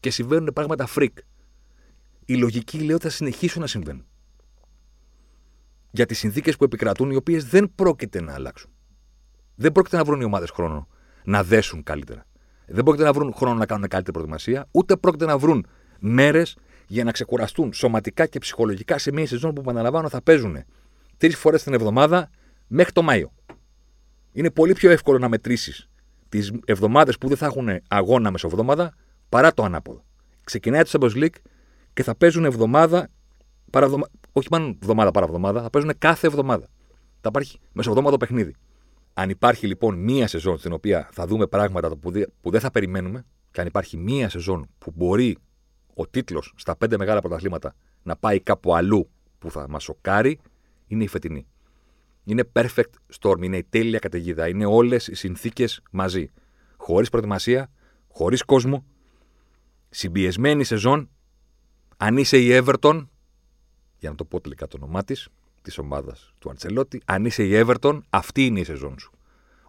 Και 0.00 0.10
συμβαίνουν 0.10 0.50
πράγματα 0.54 0.86
freak. 0.86 1.18
Η 2.24 2.36
λογική 2.36 2.78
λέει 2.78 2.92
ότι 2.92 3.02
θα 3.02 3.10
συνεχίσουν 3.10 3.60
να 3.60 3.66
συμβαίνουν. 3.66 4.06
Για 5.90 6.06
τις 6.06 6.18
συνθήκες 6.18 6.56
που 6.56 6.64
επικρατούν, 6.64 7.10
οι 7.10 7.16
οποίες 7.16 7.44
δεν 7.44 7.72
πρόκειται 7.74 8.20
να 8.20 8.34
αλλάξουν. 8.34 8.70
Δεν 9.54 9.72
πρόκειται 9.72 9.96
να 9.96 10.04
βρουν 10.04 10.20
οι 10.20 10.24
ομάδες 10.24 10.50
χρόνο 10.50 10.88
να 11.24 11.42
δέσουν 11.42 11.82
καλύτερα. 11.82 12.26
Δεν 12.66 12.84
πρόκειται 12.84 13.04
να 13.04 13.12
βρουν 13.12 13.32
χρόνο 13.34 13.58
να 13.58 13.66
κάνουν 13.66 13.88
καλύτερη 13.88 14.12
προετοιμασία, 14.12 14.68
ούτε 14.70 14.96
πρόκειται 14.96 15.24
να 15.24 15.38
βρουν 15.38 15.66
μέρες 15.98 16.56
για 16.86 17.04
να 17.04 17.12
ξεκουραστούν 17.12 17.72
σωματικά 17.72 18.26
και 18.26 18.38
ψυχολογικά 18.38 18.98
σε 18.98 19.12
μια 19.12 19.26
σεζόν 19.26 19.54
που, 19.54 19.60
επαναλαμβάνω, 19.60 20.08
θα 20.08 20.22
παίζουν 20.22 20.64
τρεις 21.16 21.36
φορές 21.36 21.62
την 21.62 21.72
εβδομάδα 21.72 22.30
μέχρι 22.66 22.92
το 22.92 23.02
Μάιο. 23.02 23.32
Είναι 24.32 24.50
πολύ 24.50 24.72
πιο 24.72 24.90
εύκολο 24.90 25.18
να 25.18 25.28
μετρήσεις 25.28 25.88
τις 26.28 26.52
εβδομάδες 26.64 27.18
που 27.18 27.28
δεν 27.28 27.36
θα 27.36 27.46
έχουν 27.46 27.68
αγώνα 27.88 28.30
μεσοβδόμαδα 28.30 28.94
παρά 29.28 29.54
το 29.54 29.64
ανάποδο. 29.64 30.04
Ξεκινάει 30.44 30.82
το 30.82 30.90
Champions 30.92 31.22
League 31.22 31.36
και 31.94 32.02
θα 32.02 32.14
παίζουν 32.14 32.44
εβδομάδα 32.44 33.08
παραβδομα... 33.70 34.06
όχι 34.32 34.48
μόνο 34.50 34.76
εβδομάδα 34.82 35.10
παρά 35.10 35.26
εβδομάδα, 35.26 35.62
θα 35.62 35.70
παίζουν 35.70 35.92
κάθε 35.98 36.26
εβδομάδα. 36.26 36.68
Θα 37.20 37.28
υπάρχει 37.28 37.58
μεσοβδόμαδο 37.72 38.16
παιχνίδι. 38.16 38.54
Αν 39.14 39.30
υπάρχει 39.30 39.66
λοιπόν 39.66 39.94
μία 39.98 40.26
σεζόν 40.26 40.58
στην 40.58 40.72
οποία 40.72 41.08
θα 41.12 41.26
δούμε 41.26 41.46
πράγματα 41.46 41.96
που, 41.96 42.12
που 42.40 42.50
δεν 42.50 42.60
θα 42.60 42.70
περιμένουμε, 42.70 43.24
και 43.50 43.60
αν 43.60 43.66
υπάρχει 43.66 43.96
μία 43.96 44.28
σεζόν 44.28 44.68
που 44.78 44.92
μπορεί 44.94 45.36
ο 45.94 46.06
τίτλος 46.06 46.52
στα 46.56 46.76
πέντε 46.76 46.96
μεγάλα 46.98 47.20
πρωταθλήματα 47.20 47.74
να 48.02 48.16
πάει 48.16 48.40
κάπου 48.40 48.74
αλλού 48.74 49.10
που 49.38 49.50
θα 49.50 49.68
μας 49.68 49.82
σοκάρει, 49.82 50.38
είναι 50.86 51.04
η 51.04 51.06
φετινή. 51.06 51.46
Είναι 52.24 52.50
perfect 52.52 53.18
storm, 53.20 53.42
είναι 53.42 53.56
η 53.56 53.64
τέλεια 53.64 53.98
καταιγίδα. 53.98 54.48
Είναι 54.48 54.66
όλες 54.66 55.08
οι 55.08 55.14
συνθήκες 55.14 55.82
μαζί. 55.90 56.30
Χωρίς 56.76 57.08
προετοιμασία, 57.08 57.70
χωρίς 58.08 58.42
κόσμο, 58.42 58.84
συμπιεσμένη 59.88 60.64
σεζόν. 60.64 61.10
Αν 62.04 62.16
είσαι 62.16 62.38
η 62.38 62.62
Everton, 62.64 63.06
για 63.98 64.10
να 64.10 64.14
το 64.14 64.24
πω 64.24 64.40
τελικά 64.40 64.66
το 64.66 64.76
όνομά 64.80 65.04
της, 65.04 65.28
της 65.62 65.78
ομάδας 65.78 66.32
του 66.38 66.50
Αντσελότη, 66.50 67.00
αν 67.04 67.24
είσαι 67.24 67.44
η 67.44 67.64
Everton, 67.66 68.00
αυτή 68.10 68.46
είναι 68.46 68.60
η 68.60 68.64
σεζόν 68.64 68.98
σου. 68.98 69.12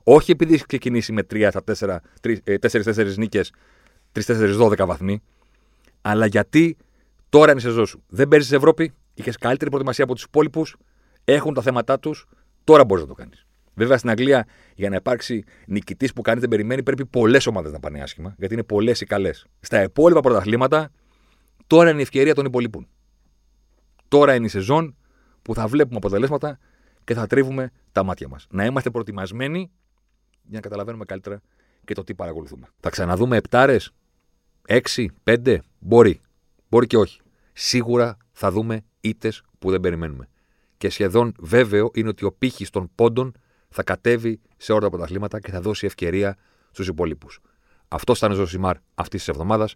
Όχι 0.03 0.31
επειδή 0.31 0.53
έχεις 0.53 0.65
ξεκινήσει 0.65 1.11
με 1.11 1.23
3 1.23 1.47
στα 1.49 1.63
4-4 2.61 3.17
νίκες, 3.17 3.51
3-4-12 4.11 4.85
βαθμοί, 4.85 5.21
αλλά 6.01 6.25
γιατί 6.25 6.77
τώρα 7.29 7.51
είναι 7.51 7.59
η 7.59 7.63
σεζόν 7.63 7.85
σου. 7.85 8.03
Δεν 8.07 8.27
παίζεις 8.27 8.51
Ευρώπη, 8.51 8.93
είχες 9.13 9.37
καλύτερη 9.37 9.69
προετοιμασία 9.69 10.03
από 10.03 10.13
τους 10.13 10.23
υπόλοιπους, 10.23 10.75
έχουν 11.23 11.53
τα 11.53 11.61
θέματα 11.61 11.99
τους, 11.99 12.25
τώρα 12.63 12.85
μπορείς 12.85 13.03
να 13.03 13.09
το 13.09 13.15
κάνεις. 13.15 13.45
Βέβαια 13.73 13.97
στην 13.97 14.09
Αγγλία 14.09 14.47
για 14.75 14.89
να 14.89 14.95
υπάρξει 14.95 15.43
νικητής 15.67 16.13
που 16.13 16.21
κανείς 16.21 16.41
δεν 16.41 16.49
περιμένει 16.49 16.83
πρέπει 16.83 17.05
πολλές 17.05 17.47
ομάδες 17.47 17.71
να 17.71 17.79
πάνε 17.79 18.01
άσχημα, 18.01 18.35
γιατί 18.37 18.53
είναι 18.53 18.63
πολλές 18.63 19.01
ή 19.01 19.05
καλές. 19.05 19.45
Στα 19.59 19.83
υπόλοιπα 19.83 20.19
πρωταθλήματα 20.19 20.91
τώρα 21.67 21.89
είναι 21.89 21.99
η 21.99 22.01
ευκαιρία 22.01 22.35
των 22.35 22.45
υπολείπων. 22.45 22.87
Τώρα 24.07 24.35
είναι 24.35 24.45
η 24.45 24.49
σεζόν 24.49 24.95
που 25.41 25.53
θα 25.53 25.67
βλέπουμε 25.67 25.97
αποτελέσματα 25.97 26.59
και 27.03 27.13
θα 27.13 27.27
τρίβουμε 27.27 27.71
τα 27.91 28.03
μάτια 28.03 28.27
μας. 28.27 28.47
Να 28.49 28.65
είμαστε 28.65 28.89
προετοιμασμένοι 28.89 29.71
για 30.43 30.53
να 30.53 30.59
καταλαβαίνουμε 30.59 31.05
καλύτερα 31.05 31.41
και 31.85 31.93
το 31.93 32.03
τι 32.03 32.15
παρακολουθούμε. 32.15 32.67
Θα 32.79 32.89
ξαναδούμε 32.89 33.37
επτάρες, 33.37 33.91
έξι, 34.65 35.11
πέντε, 35.23 35.61
μπορεί. 35.79 36.21
Μπορεί 36.69 36.87
και 36.87 36.97
όχι. 36.97 37.19
Σίγουρα 37.53 38.17
θα 38.31 38.51
δούμε 38.51 38.83
ήττες 39.01 39.43
που 39.59 39.71
δεν 39.71 39.79
περιμένουμε. 39.79 40.29
Και 40.77 40.89
σχεδόν 40.89 41.33
βέβαιο 41.39 41.91
είναι 41.93 42.09
ότι 42.09 42.25
ο 42.25 42.31
πύχης 42.31 42.69
των 42.69 42.91
πόντων 42.95 43.33
θα 43.69 43.83
κατέβει 43.83 44.39
σε 44.57 44.71
όλα 44.71 44.81
τα 44.81 44.89
πρωταθλήματα 44.89 45.39
και 45.39 45.51
θα 45.51 45.61
δώσει 45.61 45.85
ευκαιρία 45.85 46.37
στους 46.71 46.87
υπόλοιπου. 46.87 47.27
Αυτό 47.87 48.13
ήταν 48.15 48.31
ο 48.31 48.35
Ζωσιμάρ 48.35 48.77
αυτής 48.95 49.19
της 49.19 49.27
εβδομάδας. 49.27 49.75